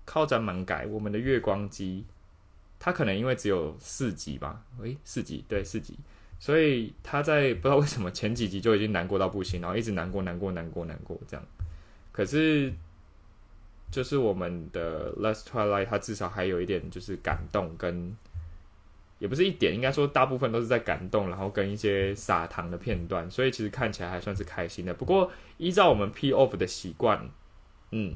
[0.05, 2.05] 靠展满改我们的月光机，
[2.81, 5.97] 他可能因为只有四集吧，诶，四集对四集，
[6.41, 11.47] 所以他在不知道为什么前几集就已经难过到不行，然后一直难过难过难过难过这样，
[12.11, 12.73] 可是。
[13.93, 18.17] 就是我们的《Last Twilight》，它至少还有一点就是感动，跟
[19.19, 24.95] 也不是一点，应该说大部分都是在感动，然后跟一些撒糖的片段，所以其实看起来还算是开心的。
[24.95, 27.29] 不过依照我们 P Off 的习惯，
[27.91, 28.15] 嗯，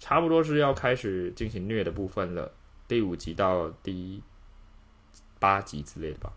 [0.00, 2.50] 差不多是要开始进行虐的部分了，
[2.90, 4.20] 第五集到第
[5.38, 6.32] 八集之类的吧。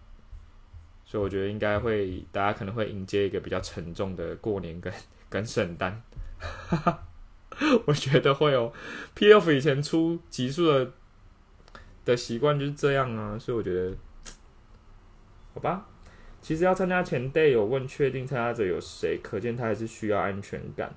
[1.03, 4.93] 所以我觉得应该会，大家可能会迎接一个比较沉重的过年跟
[5.31, 6.03] 跟圣诞，
[6.39, 7.07] 哈哈。
[7.87, 8.71] 我觉得会哦
[9.15, 10.91] ，P F 以前出集数的
[12.05, 13.97] 的习惯就是这样啊，所以我觉得，
[15.55, 15.87] 好吧。
[16.39, 20.93] 其实要参加前 day 有问确定参加者有谁，可见他还是需要安全感。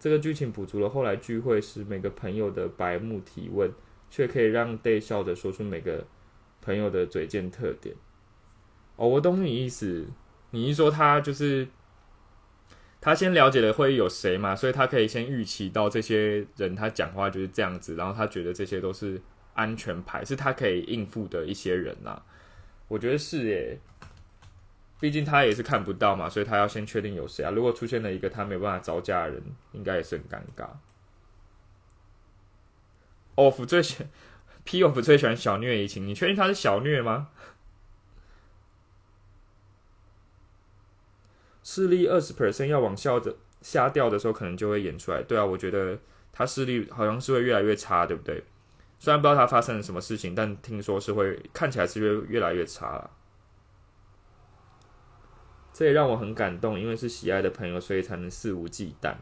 [0.00, 3.70] 这个剧情补足了后来聚会时每个朋友的白目提问，
[4.14, 6.06] 却可以让 day 笑着说出每个
[6.62, 7.96] 朋友的嘴贱特点。
[8.94, 10.06] 哦，我懂你意思，
[10.52, 11.66] 你一说他就是。
[13.00, 19.20] 他先了解了会有谁嘛，所以他可以先预期到这些人他讲话就是这样子，然后他觉得这些都是
[19.52, 22.22] 安全牌，是他可以应付的一些人呐。
[22.88, 23.78] 我觉得是耶，
[24.98, 27.50] 毕竟他也是看不到嘛，所以他要先确定有谁啊。
[27.50, 29.42] 如果出现了一个他没办法招架的人，
[29.72, 30.66] 应该也是很尴尬。
[33.36, 34.04] ，of 最喜
[34.64, 37.28] P of 最喜欢小虐怡情，你确定他是小虐吗？
[41.62, 45.22] 视力二十 percent 要往下的下掉的时候，可能就会演出来。
[45.22, 45.98] 对啊，我觉得
[46.32, 48.44] 他视力好像是会越来越差，对不对？
[48.98, 53.10] 虽然不知道他发生了什么事情，但听说是会看起来是越越来越差了。
[55.72, 59.14] 这也让我很感动，因为是喜爱的朋友，所以才能肆无忌惮。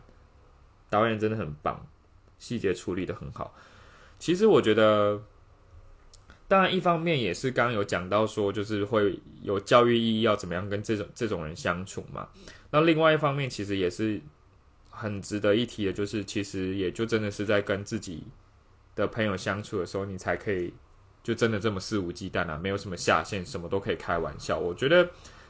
[0.91, 1.87] 导演真的很棒，
[2.39, 3.55] 细节处理的很好。
[4.23, 5.21] 其实我觉得。
[6.47, 12.29] 当然，一方面也是刚刚有讲到说，就是会有教育意义，要怎么样跟这种这种人相处嘛。
[12.71, 14.21] 那另外一方面，其实也是
[14.91, 18.25] 很值得一提的，就是其实也就真的是在跟自己
[18.95, 20.75] 的朋友相处的时候，你才可以
[21.23, 24.59] 就真的这么肆无忌惮啊，没有什么下限，什么都可以开玩笑。
[24.59, 25.09] 我觉得，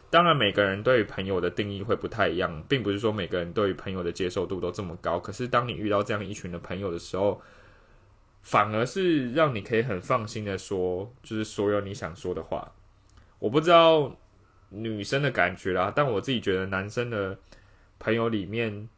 [0.09, 5.19] 当然每个人对于朋友的定义会不太一样，并不是说每个人对于朋友的接受度都这么高。
[5.19, 7.43] 可是当你遇到这样一群的朋友的时候，
[8.43, 12.73] 反而是让你可以很放心的说，就是所有你想说的话。
[13.39, 14.15] 我不知道
[14.71, 17.39] 女生的感觉啦，但我自己觉得男生的
[17.99, 18.89] 朋友里面，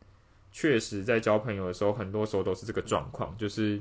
[0.50, 3.80] 确实在交朋友的时候，很多时候都是这个状况，就是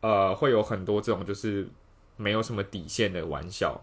[0.00, 1.68] 呃，会有很多这种就是
[2.16, 3.80] 没有什么底线的玩笑。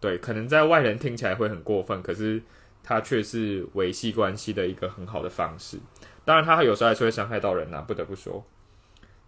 [0.00, 2.42] 对，可能在外人听起来会很过分，可是
[2.82, 5.78] 它却是维系关系的一个很好的方式。
[6.24, 8.44] 当然，它有时候还是会伤害到人呐、不得不说。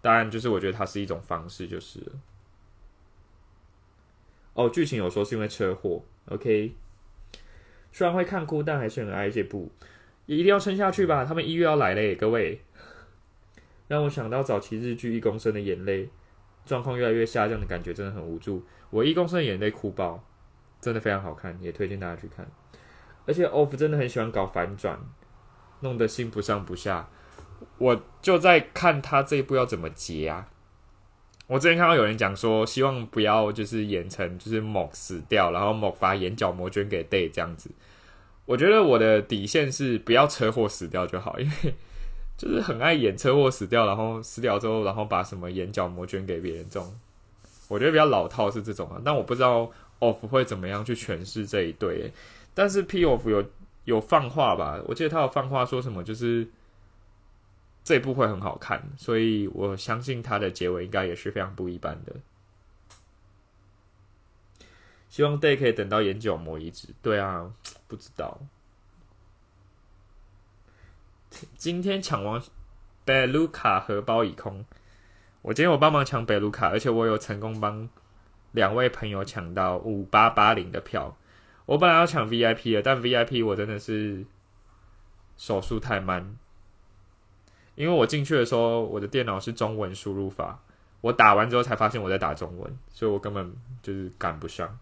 [0.01, 1.99] 当然，就是我觉得它是一种方式，就是
[4.53, 6.73] 哦，剧情有说是因为车祸，OK。
[7.91, 9.71] 虽然会看哭，但还是很爱这部，
[10.25, 11.25] 也一定要撑下去吧。
[11.25, 12.61] 他们一月要来嘞，各位。
[13.87, 16.05] 让我想到早期日剧《一公升的眼泪》，
[16.65, 18.63] 状况越来越下降的感觉，真的很无助。
[18.89, 20.23] 我《一公升的眼泪》哭爆，
[20.81, 22.45] 真的非常好看，也推荐大家去看。
[23.25, 24.99] 而且 OFF 真的很喜欢搞反转，
[25.79, 27.09] 弄得心不上不下。
[27.77, 30.47] 我就在看他这一步要怎么结啊。
[31.47, 37.71] 我之前看到有人讲说，希望不要就是演成就是某死掉，然后某把眼角膜捐给 Day 这样子。
[38.45, 41.73] 我觉得我的底线是不要车祸死掉就好，因为
[42.37, 46.93] 就是很爱演车祸死掉，然后死掉之后，然后把什么眼角膜捐给别人这种，
[47.69, 49.01] 我觉得比较老套是这种啊。
[49.03, 52.11] 但我不知道 Off 会怎么样去诠释这一对，
[52.53, 53.43] 但是 P Off 有
[53.85, 54.81] 有放话吧？
[54.85, 56.47] 我记得他有放话说什么，就是
[57.87, 62.17] 这部会很好看，所以我相信它的结尾应该也是非常不一般的。
[65.07, 66.89] 希望 Day 可以等到眼角膜移植。
[67.01, 67.49] 对啊，
[67.87, 68.41] 不知道。
[71.55, 72.41] 今天抢完
[73.05, 74.65] 贝卢卡荷包已空，
[75.41, 77.87] 我今天有帮忙抢贝卢卡，而且我有成功帮
[78.51, 81.17] 两位朋友抢到五八八零的票。
[81.65, 84.25] 我本来要抢 VIP 的，但 VIP 我真的是
[85.37, 86.37] 手速太慢，
[87.77, 90.59] 因为我进去的时候我的电脑是中文输入法，
[90.99, 94.77] 我打完之后才发现我在打中文，所以我根本就是赶不上。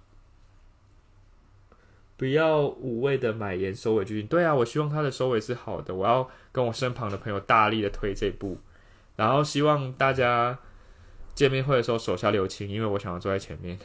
[2.17, 4.27] 不要无谓的买言收尾剧情。
[4.27, 5.93] 对啊，我希望他的收尾是好的。
[5.93, 8.57] 我要跟我身旁的朋友大力的推这部，
[9.17, 10.57] 然后希望大家
[11.33, 13.77] 见面会的时候手下留情，因为我想要坐在前面。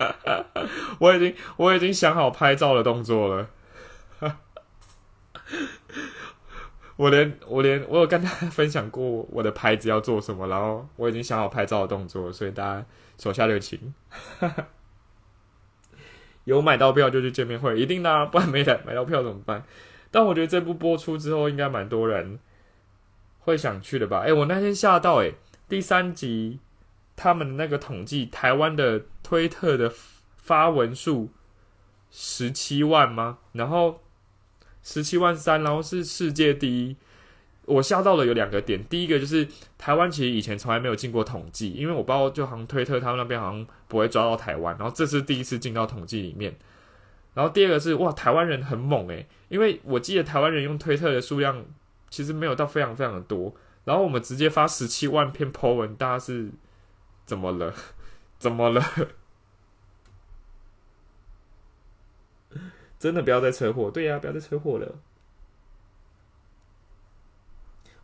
[1.00, 3.48] 我已经我已经想好拍照的动作了。
[6.96, 12.84] 我连我连我有跟大家分享过我的牌子要做什么，然后我已经想好拍照的动作，所以大家
[13.18, 13.94] 手下留情。
[16.44, 19.62] 有买到票就去见面会，一定的、不然没买买到票怎么办？
[20.10, 22.38] 但我觉得这部播出之后，应该蛮多人
[23.40, 24.20] 会想去的吧？
[24.20, 25.32] 哎、我那天吓到、哎，
[25.68, 26.60] 第三集
[27.16, 29.92] 他们那个统计，台湾的推特的
[30.36, 31.30] 发文数
[32.10, 33.38] 十七万吗？
[33.52, 34.00] 然后
[34.86, 36.96] 十七万三，然后是世界第一。
[37.64, 46.54] 我吓到了有两个点，第一个就是台湾其实以前从来没有进过统计，因为我不知道就好像推特他们那边好像不会抓到台湾，然后这是第一次进到统计里面。
[47.34, 51.64] 然后第二个是哇，台湾人很猛诶，因为我记得台湾人用推特的数量
[52.08, 56.48] 其实没有到非常非常的多，然后我们直接发十七万篇 po 文，大家是
[57.24, 57.74] 怎么了？
[58.38, 58.80] 怎么了？
[62.98, 64.96] 真的不要再车祸，对呀、不要再车祸了。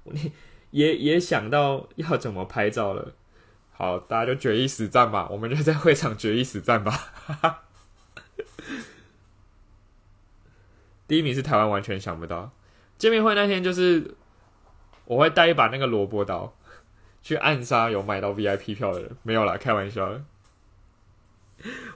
[0.04, 0.32] 你
[0.70, 3.12] 也也想到要怎么拍照了。
[3.70, 6.92] 好，大家就决一死战吧，我们就在会场决一死战吧。
[11.08, 12.52] 第一名是台湾，完全想不到。
[12.98, 14.14] 见面会那天就是
[15.04, 16.54] 我会带一把那个萝卜刀
[17.22, 20.20] 去暗杀有买到 VIP 票的人，没有啦，开玩笑。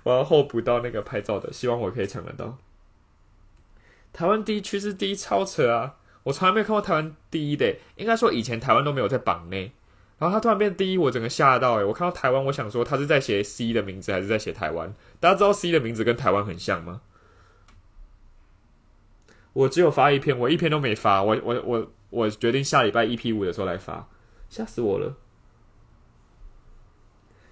[0.03, 2.59] 我要候补到那个拍照的，希望我可以抢得到。
[4.17, 5.97] 台湾第一趋势第一超扯啊！
[6.23, 9.73] 我从来没有看过台湾第一的，应该说以前台湾都没有在榜内，
[10.19, 14.95] 然后他突然变第一，我整个吓到诶，我看到台湾，我想说他是在写 C 的名字还是在写台湾？
[15.21, 17.03] 大家知道 C 的名字跟台湾很像吗？
[19.53, 24.09] 我只有发一篇，我一篇都没发，我我我我决定下礼拜 EP 五的时候来发，
[24.49, 25.15] 吓死我了。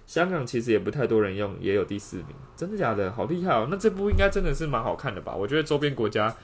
[0.07, 3.11] 香港其实也不太多人用，也有第四名，真的假的？
[3.11, 3.67] 好厉害哦！
[3.69, 5.35] 那这部应该真的是蛮好看的吧？
[5.35, 6.35] 我觉得周边国家，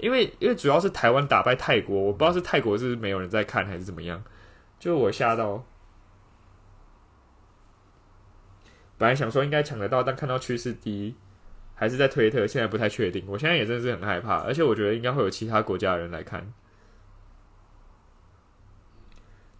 [0.00, 4.22] 因为因为主要是台湾打败泰国，我不知道是泰国是没有人在看还是怎么样，
[4.78, 5.64] 就我吓到。
[8.98, 11.16] 本来想说应该抢得到，但看到趋势低，
[11.74, 13.24] 还是在推特，现在不太确定。
[13.26, 16.52] 我现在也真的是很害怕，而且我觉得应该会有其他国家的人来看。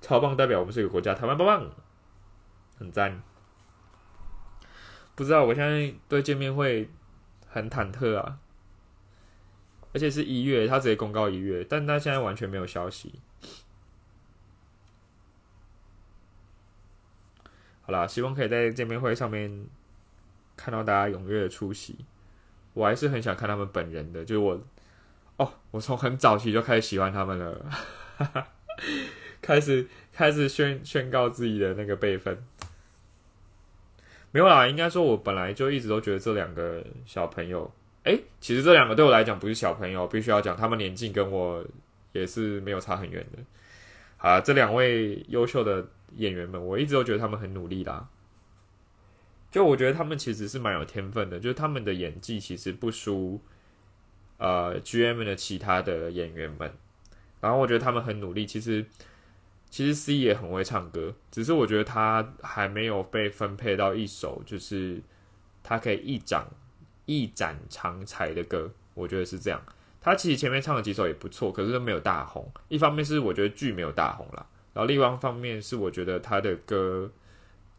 [0.02, 1.70] 超棒代表我们是一个国家，台湾棒棒，
[2.78, 3.22] 很赞。
[5.14, 6.90] 不知道，我现在对见面会
[7.48, 8.38] 很忐忑啊，
[9.92, 13.20] 而且是一月，他直接公告一月，但他现在完全没有消息。
[17.82, 19.66] 好啦，希望可以在见面会上面
[20.56, 22.04] 看到大家踊跃的出席。
[22.72, 24.62] 我还是很想看他们本人的，就是我
[25.38, 27.66] 哦，我从很早期就开始喜欢他们了，
[29.42, 32.44] 开始开始宣宣告自己的那个辈分。
[34.30, 37.72] 没有啦，应该说，我本来就一直都觉得这两个小朋友，
[38.04, 41.64] 诶，其实这两个对我来讲不是小朋友，必须要讲，他们年纪跟我
[42.12, 43.38] 也是没有差很远的。
[44.16, 45.86] 好啦，这两位优秀的
[46.16, 48.08] 演员们，我一直都觉得他们很努力啦。
[49.50, 53.40] 就我觉得他们其实是蛮有天分的，就是他们的演技其实不输
[54.38, 56.72] 呃 GM 的其他的演员们。
[57.40, 58.84] 然后我觉得他们很努力，其实
[59.68, 65.02] 其实 C 也很会唱歌，只是我觉得他还没有被分配到一首就是
[65.62, 66.46] 他可以一掌
[67.10, 69.60] 一展长才的歌，我觉得是这样。
[70.00, 72.50] 他其实前面唱的几首也不错，可是都没有大红。
[72.68, 77.10] 一方面是我觉得剧没有大红啦，然后另外一方面是我觉得他的歌。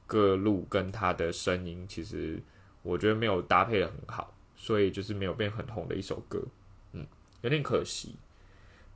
[0.07, 2.38] 歌路跟他的声音，其实
[2.84, 6.43] 我觉得没有搭配的很好，所以就是没有变很红的一首歌，
[6.91, 7.07] 嗯，
[7.43, 8.15] 有点可惜。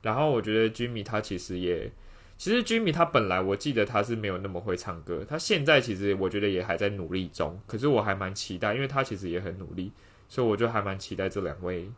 [0.02, 1.90] 然后我觉得 Jimmy 他其实也，
[2.36, 7.58] 其实 Jimmy 他本来我记得他是没有那么会唱歌，他现在其实我觉得也还在努力中。
[7.66, 9.90] 可是我还蛮期待，因为他其实也很努力，
[10.28, 11.90] 所以我就还蛮期待这两位，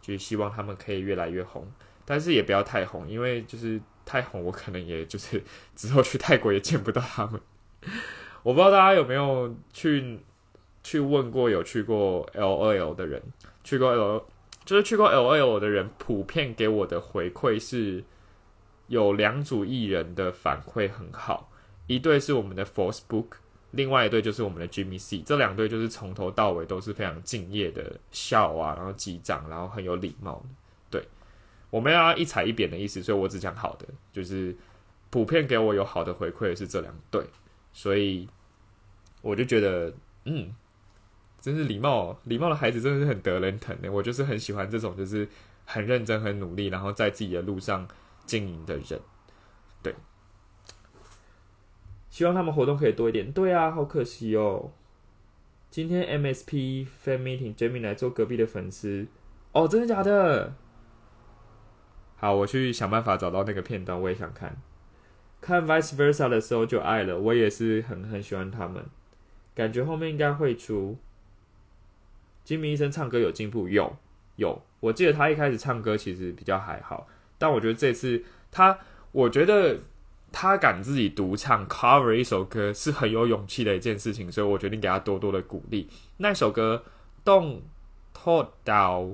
[0.00, 1.66] 就是希望他们可以越来越红，
[2.04, 5.42] 但是也不要太红，因为就是太红，我可能也就是
[5.76, 7.40] 之后去泰国也见不到他们。
[8.42, 10.18] 我不知道大家有没有去
[10.82, 13.22] 去问过有去过 L 二 L 的人，
[13.62, 14.26] 去过 L
[14.64, 18.04] 就是去过 L 二 L 的人，普遍给我的回馈是
[18.86, 21.50] 有两组艺人的反馈很好，
[21.86, 23.26] 一对是我们的 Force Book，
[23.72, 30.48] 另外一对就是我们的 Jimmy C，这两对就是从头到尾都是非常敬业的笑啊，然后击掌，然后很有礼貌的。
[30.90, 31.08] 对，
[31.70, 34.56] 我没有一踩一扁的意思，所以我只讲好的，就是
[35.10, 37.24] 普遍给我有好的回馈是这两对。
[37.70, 38.28] 所以
[39.20, 39.92] 我就觉得，
[40.24, 40.52] 嗯，
[41.40, 43.92] 真是礼貌，礼貌的孩子真的是很得人疼的。
[43.92, 45.28] 我就是很喜欢这种，就是
[45.64, 47.86] 很认真、很努力，然后在自己的路上
[48.24, 49.00] 经营的人。
[49.80, 49.94] 对，
[52.18, 53.30] 希望他们活动可以多一点。
[53.30, 54.72] 对啊，好可惜哦。
[55.70, 59.06] 今天 MSP fan meeting，Jamie 来做隔壁的粉丝。
[59.52, 60.52] 哦，真的假的？
[62.16, 64.56] 好，我去想办法找到那个片段，我也想看。
[65.40, 68.84] 看 Vice Versa 的时候就爱了，我也是很很喜欢他们，
[69.54, 70.98] 感觉后面应该会出。
[72.42, 73.96] 金明医生唱歌有进步，有
[74.34, 77.06] 有，我记得他一开始唱歌其实比较还好，
[77.38, 78.76] 但我觉得这次他，
[79.12, 79.78] 我觉得
[80.30, 85.88] 他敢自己独唱 cover 一首歌是很有勇气的一件事情，所以我决定给他多多的鼓励。
[86.18, 86.84] 那首歌
[87.28, 87.60] 《Don't
[88.14, 89.10] Talk Down》，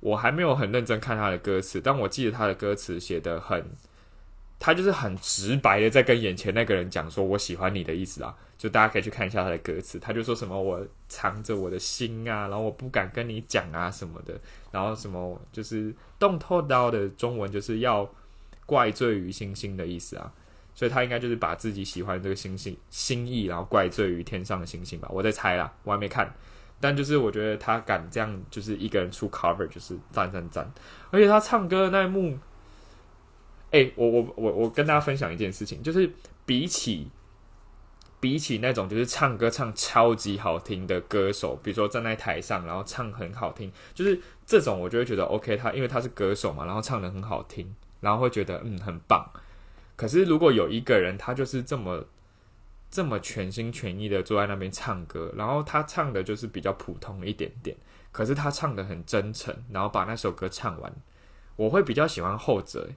[0.00, 3.64] 我还没有很认真看他的歌词，但我记得他的歌词写的很。
[4.60, 10.00] 他就是很直白的在跟眼前那个人讲说“我喜欢你”的意思啊，就大家可以去看一下他的歌词。
[10.00, 14.34] 他就说什么“我藏着我的心啊，然后我不敢跟你讲啊什么的”，
[14.72, 18.02] 然后什么就是“动透刀”的中文就是要
[18.68, 20.30] 怪罪于星星的意思啊，
[20.74, 25.08] 所以他应该就是把自己喜欢这个星星心意，然后怪罪于天上的星星吧。
[25.10, 26.30] 我在猜啦，我还没看，
[26.78, 30.70] 但就是我觉得他敢这样，就是一个人出 cover，就是赞赞赞，
[31.10, 32.38] 而且他唱歌的那一幕。
[33.70, 36.10] 哎，我我我我跟大家分享一件事情，就是
[36.44, 37.08] 比起
[38.20, 49.28] 比起那种就是唱歌唱超级好听的歌手，比如说站在台上然后唱很好听，就是这种我就会觉得 OK，他因为他是歌手嘛，然后唱的很好听，然后会觉得嗯很棒。
[49.96, 52.04] 可是如果有一个人他就是这么
[52.90, 57.76] 这么全心全意的坐在那边唱歌，然后他唱的就是比较普通一点点，
[58.12, 60.92] 可是他唱的很真诚，然后把那首歌唱完，
[61.56, 62.88] 我会比较喜欢后者。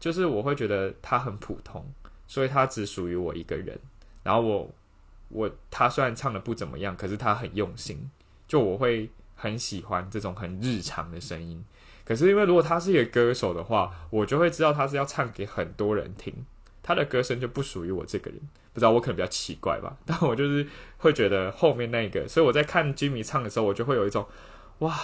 [0.00, 1.84] 就是我会觉得他很普通，
[2.28, 3.76] 所以他只属于我一个人。
[4.22, 4.74] 然后我
[5.28, 8.08] 我他虽然唱的不怎么样，可是他很用心，
[8.46, 11.64] 就我会很喜欢这种很日常的声音。
[12.04, 16.34] 可是因为如果他是一个歌手的话，我就会知道他是要唱给很多人听，
[16.82, 18.40] 他的歌声就不属于我这个人。
[18.74, 20.66] 不知道我可能比较奇怪吧， 但我就是
[20.98, 24.26] 会觉得后面那个，所以我在看 Jimmy 唱的时候，我就会有一种
[24.80, 24.94] 哇，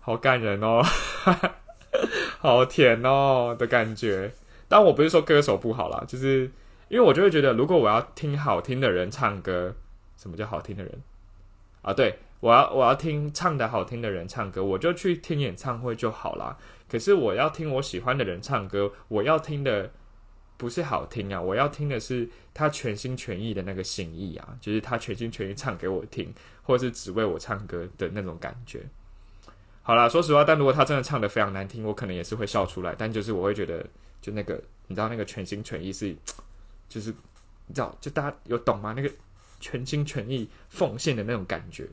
[0.00, 0.82] 好感人哦。
[2.38, 4.32] 好甜哦的感觉，
[4.68, 6.50] 但我不是说歌手不好啦，就是
[6.88, 9.74] 因为我就会觉得，如果我要听好听的人唱歌，
[10.16, 11.02] 什么叫好听的人
[11.82, 11.92] 啊？
[11.92, 16.56] 对我要我要听唱的好听的人唱歌，我就去听演唱会就好啦。
[16.88, 19.90] 可是我要听我喜欢的人唱歌，我要听的
[20.56, 28.82] 不是好听啊，我要听的是他全心全意的那个心意啊，就是他全心全意唱给我听，或者是只为我唱歌的那种感觉。
[29.82, 32.94] 好啦，说实话，但如果他真的唱的非常难听，我可能也是会笑出来。
[32.96, 33.84] 但就是我会觉得，
[34.20, 34.54] 就那个，
[34.86, 36.14] 你知道那个全心全意是，
[36.88, 37.10] 就是
[37.66, 38.92] 你知道，就大家有懂吗？
[38.96, 39.10] 那个
[39.58, 41.88] 全心全意奉献的那种感觉。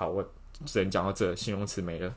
[0.00, 0.26] 好，我
[0.64, 2.14] 只能讲到这，形容词没了。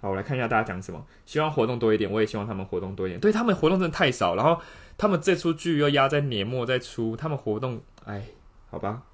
[0.00, 1.06] 好，我来看一下大家讲什么。
[1.24, 3.20] 希望活动多一点，我也希望他们活动多一点。
[3.20, 4.60] 对他们活动真的太少，然后
[4.98, 8.26] 他们这出剧又压在年末再出，他们活动，哎，
[8.72, 9.04] 好吧。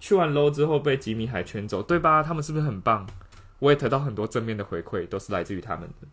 [0.00, 2.24] 去完 low 之后被吉米海圈走，对吧？
[2.24, 3.06] 他们是不是很棒？
[3.60, 6.08] 我也得到很多正面的回馈，都是来自于他们的。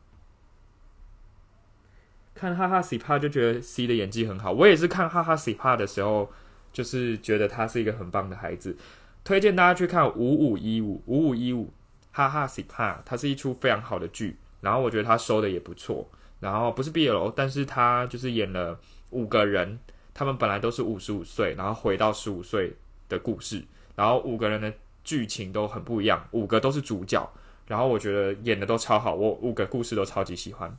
[2.40, 6.32] 看哈哈 C 帕就觉得 C 的演技很好，我也是看哈哈 C 帕的时候，
[6.72, 8.78] 就是觉得他是一个很棒的孩子。
[9.24, 11.74] 推荐大家去看五五一五五五一五。
[12.12, 16.10] 哈哈，C 帕，它是一出非常好的剧，然后我觉得他收的也不错，
[16.40, 18.78] 然后不是 BL，但是他就是演了
[19.12, 19.80] 五个人，
[20.14, 22.76] 他们本来都是五十五岁，然后回到十五岁
[23.08, 23.64] 的故事，
[23.96, 27.32] 然后五个人的剧情都很不一样，五个都是主角，
[27.68, 30.76] 然后我觉得演的都超好，我五个故事都超级喜欢，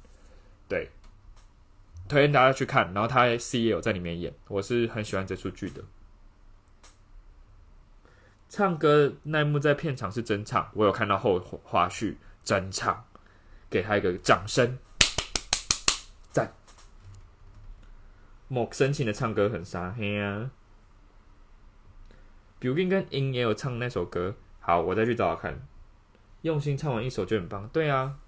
[0.68, 0.90] 对，
[2.10, 5.84] 推荐大家去看，然后他 C 也有在里面演，我是很喜欢这出剧的。
[8.48, 13.04] 唱歌那一幕在片场是真唱，我有看到后花絮真唱，
[13.70, 14.76] 给他一个掌声，
[16.32, 16.52] 赞。
[18.48, 20.50] 某深情的唱歌很沙黑啊
[22.58, 25.64] b i l l i n 跟 In 也有唱那首歌，好，我再去找找看。
[26.42, 28.18] 用心唱完一首就很棒，对啊，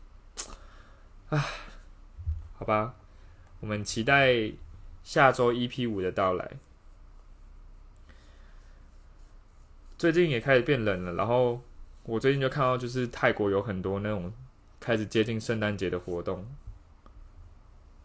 [1.31, 1.45] 唉，
[2.55, 2.95] 好吧，
[3.63, 4.51] 我们期待
[5.05, 6.51] 下周 EP 五的到来。
[9.97, 11.63] 最近也开始变冷了，然后
[12.03, 14.33] 我最近就看到，就是泰国有很多那种
[14.81, 16.45] 开始接近圣诞节的活动，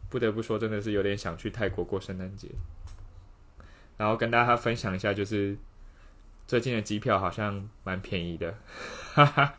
[0.09, 2.49] 不得不说，真的是有点想去泰国过圣诞节。
[3.97, 5.57] 然后跟大家分享一下，就是
[6.45, 8.55] 最近的机票好像蛮便宜的，
[9.15, 9.55] 哈哈。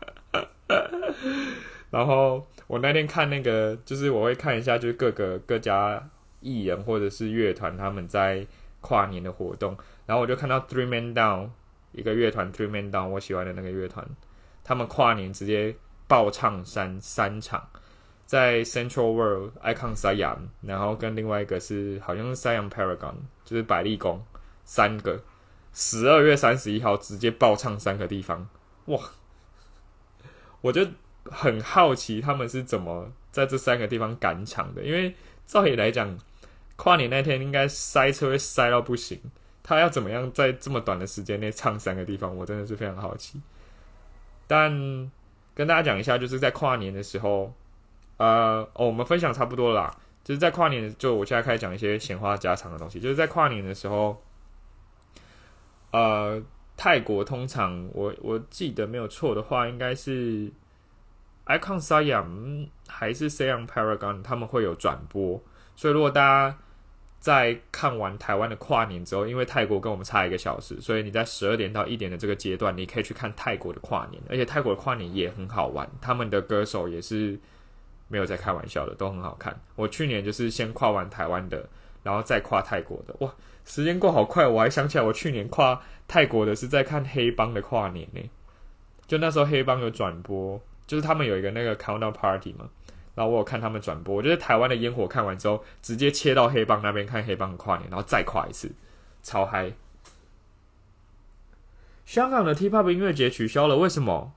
[1.89, 6.09] 然后我那天看那个，就是我会看一下，就是各个各家
[6.39, 8.45] 艺人或者是乐团他们在
[8.81, 11.49] 跨年的活动，然后我就看到 Three Men Down。
[11.91, 14.07] 一个乐团 Three Man Down，我喜欢的那个乐团，
[14.63, 15.75] 他们跨年直接
[16.07, 17.67] 爆唱三三场，
[18.27, 24.23] 在 Central World Icon Siam，然后跟另外一个是好像是 Siam Paragon，就是百丽宫，
[24.63, 25.23] 三个
[25.73, 28.47] 十二月三十一号直接爆唱三个地方，
[28.85, 28.99] 哇！
[30.61, 30.85] 我就
[31.25, 35.13] 很好奇他们是怎么在这三个地方赶场的，因为
[35.45, 36.17] 照理来讲，
[36.75, 39.19] 跨年那天应该塞车会塞到不行。
[39.61, 42.35] 他要怎么样在这么短的时间内唱三个地方？
[42.35, 43.39] 我真的是非常好奇。
[44.47, 44.71] 但
[45.53, 47.53] 跟大家讲一下，就是在跨年的时候，
[48.17, 49.95] 呃，哦，我们分享差不多啦。
[50.23, 52.99] 就是在跨年，就我现在开始讲一些闲话家常的东西。
[52.99, 54.23] 就是在跨年的时候，
[55.91, 56.41] 呃，
[56.75, 60.51] 泰国通常我我记得没有错的话，应该是
[61.49, 65.41] Icon Siam 还是 Siam Paragon，他们会有转播。
[65.75, 66.57] 所以如果大家
[67.19, 77.37] 在看完台湾的跨年之后，因为泰国跟我们差一个小时，所以你在十二点到一点的这个阶段，你可以去看泰国的跨年，而且泰国的跨年也很好玩，他们的歌手也是
[78.07, 79.59] 没有在开玩笑的，都很好看。
[79.75, 81.67] 我去年就是先跨完台湾的，
[82.03, 83.33] 然后再跨泰国的，哇，
[83.65, 88.21] 时间过好快，我还想起来我去年跨泰国的是在看黑帮的跨年呢，
[89.07, 92.67] 就那时候黑帮有转播，就是他们有一个那个 countdown party 嘛。
[93.13, 98.71] 然后我有看他们转播，我觉得台湾的烟火看完之后，直接切到黑帮那边看黑帮跨年，然后再跨一次，
[99.21, 99.73] 超嗨。
[102.05, 104.33] 香港的 T-pop 音乐节取消了，为什么？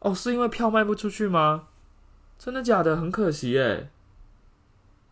[0.00, 1.68] 哦，是因为票卖不出去吗？
[2.38, 2.96] 真的假的？
[2.96, 3.88] 很可惜耶。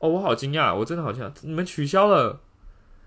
[0.00, 2.40] 哦，我好惊讶，我真的好惊讶，你们取消了，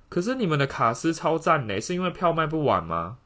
[0.07, 3.17] 可是你们的卡斯超赞嘞，是因为票卖不完吗？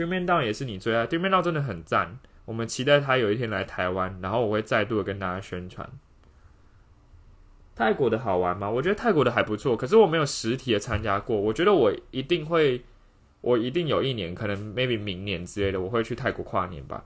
[0.00, 2.18] 对面道也是你最爱，对面道真的很赞。
[2.46, 5.86] 我们期待他有一天来台湾，然后我会再度的跟大家宣传。
[7.76, 8.70] 泰国的好玩吗？
[8.70, 11.38] 我觉得泰国的还不错，可是我没有实体的参加过。
[11.38, 12.82] 我觉得我一定会，
[13.42, 17.04] 我一定有一年，可能 maybe 明年之类的，我会去泰国跨年吧。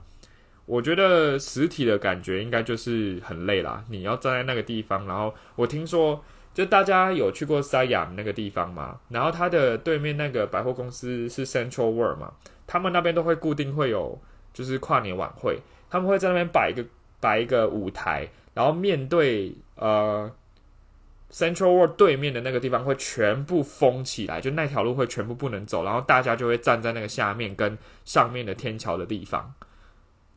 [0.65, 6.23] 我觉得实体的感觉应该就是很累啦，你要站在那个地方，然后我听说，
[6.53, 12.31] 就大家有去过塞亚那个地方吗，然后它的对面那个百货公司是 Central World 嘛。
[12.67, 14.19] 他们那边都会固定会有，
[14.53, 15.59] 就是跨年晚会，
[15.89, 16.83] 他们会在那边摆一个
[17.19, 20.31] 摆一个舞台，然后面对呃
[21.31, 29.53] Central World 对面的那个地方会全部封起来，就那条路会全部不能走，然后大家就会站在那个下面跟上面的天桥的地方，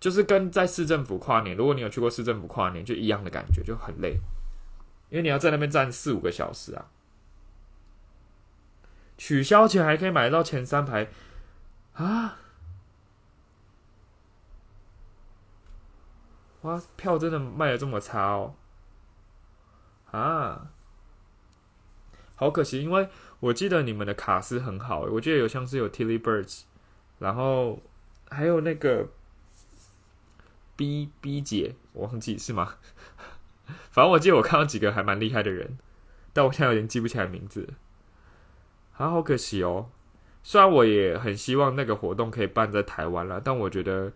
[0.00, 4.18] 就是跟在市政府跨年，如果你有去过市政府跨年，就一样的感觉，就很累，
[5.10, 6.86] 因为你要在那边站四五个小时啊。
[9.16, 11.08] 取消前还可以买到前三排。
[11.98, 12.38] 啊！
[16.62, 18.54] 哇，票真的卖的这么差哦，
[20.10, 20.70] 啊，
[22.34, 23.08] 好可惜，因为
[23.40, 26.62] 我记得你们的卡斯很好，我记得有像是有 Tilly Birds，
[27.18, 27.80] 然后
[28.28, 29.08] 还有那个
[30.76, 32.74] B B 姐，我忘记是吗？
[33.90, 35.78] 反正我记得我看到几个还蛮厉害的人，
[36.32, 37.74] 但我现在有点记不起来名字，
[38.96, 39.90] 啊，好可惜哦。
[40.48, 44.10] 虽然我也很希望那个活动可以办在台湾啦，但我觉得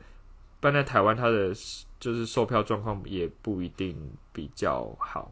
[0.60, 1.52] 办在台湾，它的
[2.00, 3.94] 就是售票状况也不一定
[4.32, 5.30] 比较好。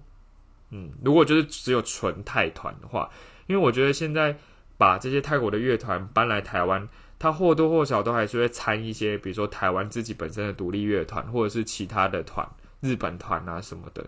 [0.68, 3.08] 嗯，如果就是只有纯泰团的话，
[3.46, 4.36] 因为我觉得现在
[4.76, 6.86] 把这些泰国的乐团搬来台湾，
[7.18, 12.46] 它或多或少都还是会掺一些，比如说台湾自己本身的独立乐团，或者是其他的团、
[12.80, 14.06] 日本团啊什么的。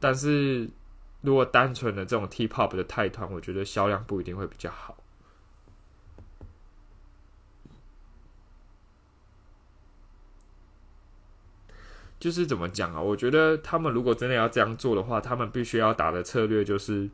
[0.00, 0.66] 但是
[1.20, 4.96] 如果单纯的这种 T-pop 的泰团，我觉得销量不一定会比较好。
[12.26, 13.00] 就是怎么讲啊？
[13.00, 17.08] 我觉得他们如果真的要这样做的话，他们必须要打的策略就是，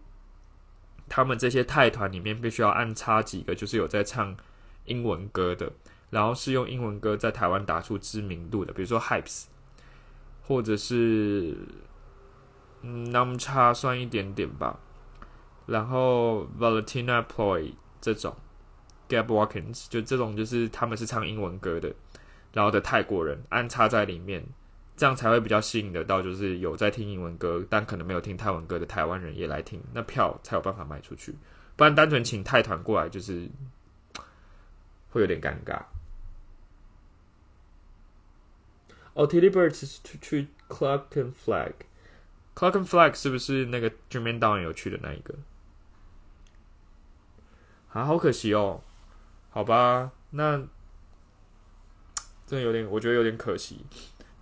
[1.07, 4.35] 他们这些泰团里面必须要安插几个就是有在唱
[4.87, 5.71] 英文歌的，
[6.09, 9.45] 然后是用英文歌在台湾打出知名度的，比如说 Hypes，
[10.47, 11.55] 或者是
[12.81, 14.81] 嗯 Namcha 算一点点吧，
[15.67, 18.35] 然后 Valentina Ploy 这种
[19.11, 21.95] ，Gab Watkins 就这种就是他们是唱英文歌的，
[22.55, 24.43] 然后的泰国人安插在里面。
[24.97, 31.35] 这样才会比较吸引得到，就是有在听英文歌，但可能没有听泰文歌的台湾人也来听，那票才有办法卖出去。
[31.77, 33.49] 不然单纯请泰团过来，就是
[35.11, 35.83] 会有点尴尬。
[39.15, 44.63] 哦 t i l l y Birds 是去去 Clock and Flag，Clock and Flag 是不是那个 Jermaine Down
[44.63, 45.35] 有去的那一个？
[47.93, 48.83] 啊，好可惜哦。
[49.51, 50.57] 好吧，那
[52.47, 53.85] 真的有点，我觉得有点可惜。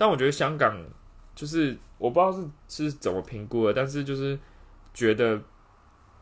[0.00, 0.82] 但我觉得香港
[1.34, 2.48] 就是我不知道是
[2.86, 4.38] 是怎么评估的，但是就是
[4.94, 5.36] 觉得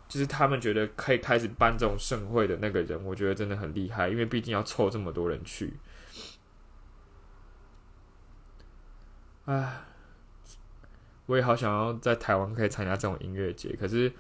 [0.09, 5.75] 就是他们觉得可以开始办这种盛会的那个人，我觉得真的很厉害，因为毕竟要凑这么多人去。
[9.45, 9.81] 唉，
[11.27, 14.13] 我也好想要在台湾可以参加这种音乐节，可是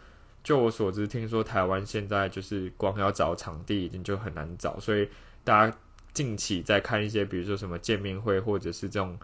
[0.44, 5.08] 就我所知，听说台湾现在就是光要找场地已经就很难找，所以
[5.42, 5.76] 大家
[6.14, 9.18] 近期在看一些，比如说什么见面会或者是这种。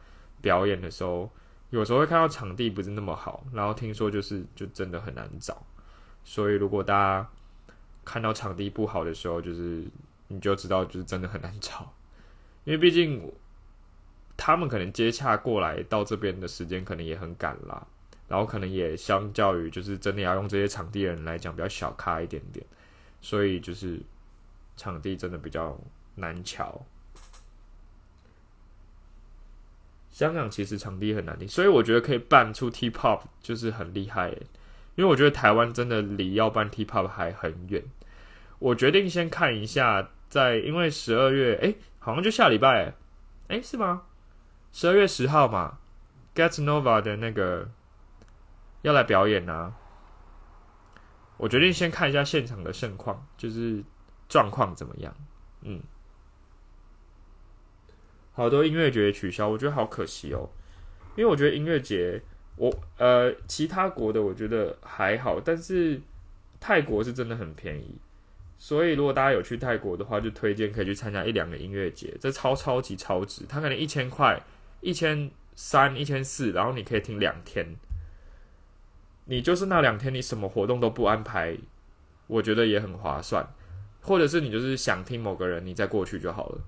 [0.44, 1.30] 表演的时候，
[1.70, 5.64] 有时候会看到场地不是那么好，然后听说就是就真的很难找，
[6.22, 7.28] 所以如果大家
[8.04, 9.82] 看到场地不好的时候，就是
[10.28, 11.90] 你就知道就是真的很难找，
[12.64, 13.32] 因为毕竟
[14.36, 17.86] 他们可能接洽过来到这边的时间可能也很赶啦，
[18.28, 22.64] 然后可能也相较于就是真的要用这些场地的人来讲比较小咖一点点，
[23.20, 23.98] 所以就是
[24.76, 25.78] 场地真的比较
[26.16, 26.84] 难瞧。
[30.14, 34.30] 香港其实场地很难订，所以我觉得可以办出 T-pop 就是很厉害。
[34.94, 37.82] 因为我觉得台湾真的离要办 T-pop 还很远。
[38.60, 42.94] 我决定先看一下，在因为十二月，哎、好像就下礼拜，
[43.48, 44.02] 哎、是吗？
[44.72, 45.78] 十二月十号嘛
[46.32, 47.68] ，Get Nova 的那个
[48.82, 49.74] 要来表演啊。
[51.38, 53.82] 我决定先看一下现场的盛况，就是
[54.28, 55.12] 状况怎么样。
[55.62, 55.82] 嗯。
[58.34, 60.50] 好多音乐节取消，我觉得好可惜哦。
[61.16, 62.20] 因为我觉得音乐节，
[62.56, 66.00] 我呃其他国的我觉得还好，但是
[66.58, 67.96] 泰国是真的很便宜，
[68.58, 74.42] 所以如果大家有去泰国的话，就推荐可以去参加一两个音乐节，这超超级超值，它可能一千块、
[74.80, 77.76] 一千三、一千四，然后你可以听两天，
[79.26, 81.56] 你就是那两天你什么活动都不安排，
[82.26, 83.48] 我觉得也很划算，
[84.00, 86.58] 或者是你就是想听某个人，你再过去就好了，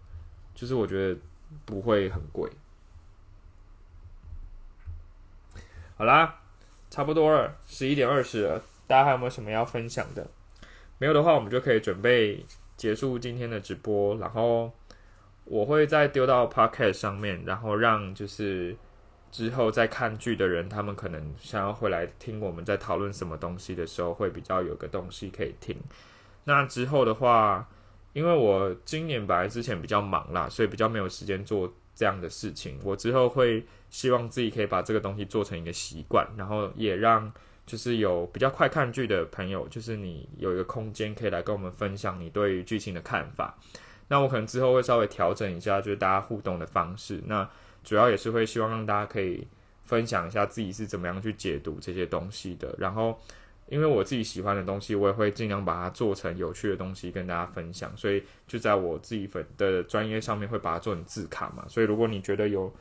[0.54, 1.18] 就是我觉得。
[1.64, 2.50] 不会很贵。
[5.96, 6.40] 好啦，
[6.90, 10.26] 差不多了，十一点二十了，大家还有没有什么要分享的？
[10.98, 12.44] 没有的话，我们就可以准备
[12.76, 14.72] 结束今天的直播，然后
[15.44, 18.76] 我会再丢到 Podcast 上面，然后让就是
[19.30, 25.76] 之后再看剧的人，他们可能想要回来听我们在讨论什么东西的时候，会比较有个东西可以听。
[26.44, 27.68] 那之后的话。
[28.16, 32.80] 因为我今年本来之前比较忙啦，所以比较没有时间做这样的事情。
[32.82, 37.30] 我之后会希望自己可以把这个东西做成一个习惯，然后也让
[37.66, 43.54] 就是有比较快看剧的朋友，就是你有一个空间可以来跟我们分享你对于剧情的看法。
[44.08, 47.22] 那我可能之后会稍微调整一下，就是大家互动的方式。
[47.26, 47.46] 那
[47.84, 49.46] 主要也是会希望让大家可以
[49.84, 53.20] 分享一下自己是怎么样去解读这些东西的，然后。
[53.68, 61.64] 因为我自己喜欢的东西，我也会尽量把它做成有趣的东西跟大家分享，所以就在我自己粉的专业上面会把它做成字卡嘛。
[61.68, 62.72] 所以如果你觉得有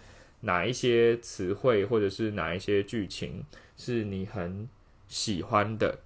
[0.42, 3.44] 哪一些词汇或者是哪一些剧情
[3.78, 4.70] 是你很
[5.08, 5.98] 喜欢的，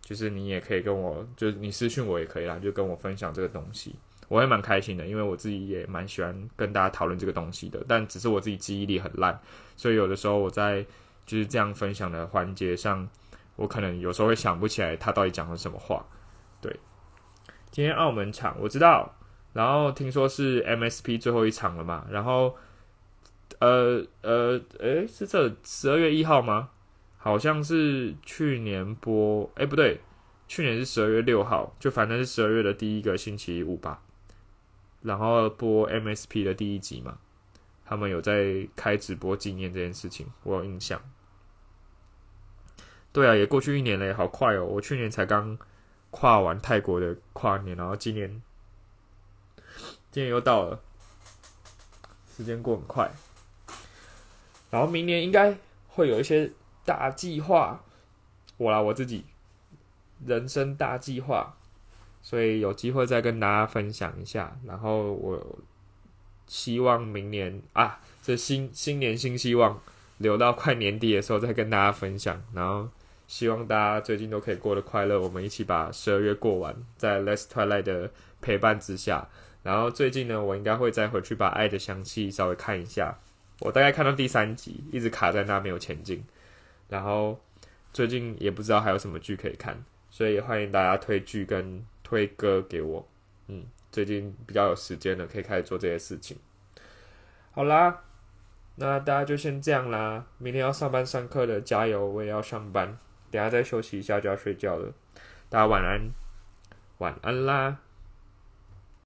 [0.00, 3.96] 就是你也可以跟我，就是你私信我也可以啦，就跟我分享这个东西，
[4.28, 9.36] 我也蛮开心的，因为我自己也蛮喜欢跟大家讨论这个东西的，但只是我自己记忆力很烂，
[9.76, 10.84] 所以有的时候我在
[11.26, 13.08] 就是这样分享的环节上，
[13.60, 16.02] 我可能有时候会想不起来他到底讲了什么话。
[16.62, 16.74] 对，
[17.70, 19.14] 今天澳门场我知道，
[19.52, 22.56] 然后听说是 MSP 最后一场了嘛，然后
[23.58, 26.70] 呃呃，诶，是这十二月一号吗？
[27.18, 30.00] 好像是去年播，诶，不对，
[30.48, 34.02] 去年是十二月六号，就反正是十二月的第一个星期五吧。
[35.02, 37.18] 然后播 MSP 的第一集嘛，
[37.84, 40.98] 他们有在开直播纪念这件事情，我有印象。
[43.12, 44.64] 对啊，也过去一年了，好快哦！
[44.64, 45.58] 我去年才刚
[46.10, 48.42] 跨完泰国的跨年，然后今年
[50.12, 50.80] 今年又到了，
[52.36, 53.10] 时间过很快。
[54.70, 55.56] 然后明年应该
[55.88, 56.48] 会有一些
[56.84, 57.82] 大计划，
[58.56, 59.24] 我啦我自己
[60.24, 61.56] 人生大计划，
[62.22, 64.56] 所以有机会再跟大家分享一下。
[64.64, 65.58] 然后我
[66.46, 69.80] 希望明年啊，这新新年新希望，
[70.18, 72.40] 留到快年底的时候再跟大家分享。
[72.52, 72.88] 然后
[73.30, 79.28] 希望大家最近都可以过得快乐，我们一起把十二月过完，在 Less Twilight 的陪伴之下。
[79.62, 83.16] 然后最近呢，我应该会再回去把《爱的香气》稍微看一下。
[83.60, 86.24] 我大概看到第三集，一直卡在那没有前进。
[86.88, 87.38] 然后
[87.92, 89.80] 最近也不知道还有什么剧可以看，
[90.10, 93.06] 所以欢迎大家推剧跟推歌给我。
[93.46, 96.36] 嗯，最近比较有时间了，可以开始做这些事情。
[97.52, 98.02] 好啦，
[98.74, 100.26] 那大家就先这样啦。
[100.38, 102.98] 明天要上班上课的加油，我也要上班，
[103.30, 104.92] 等下再休息一下就要睡觉了。
[105.48, 106.10] 大家晚安，
[106.98, 107.78] 晚安啦。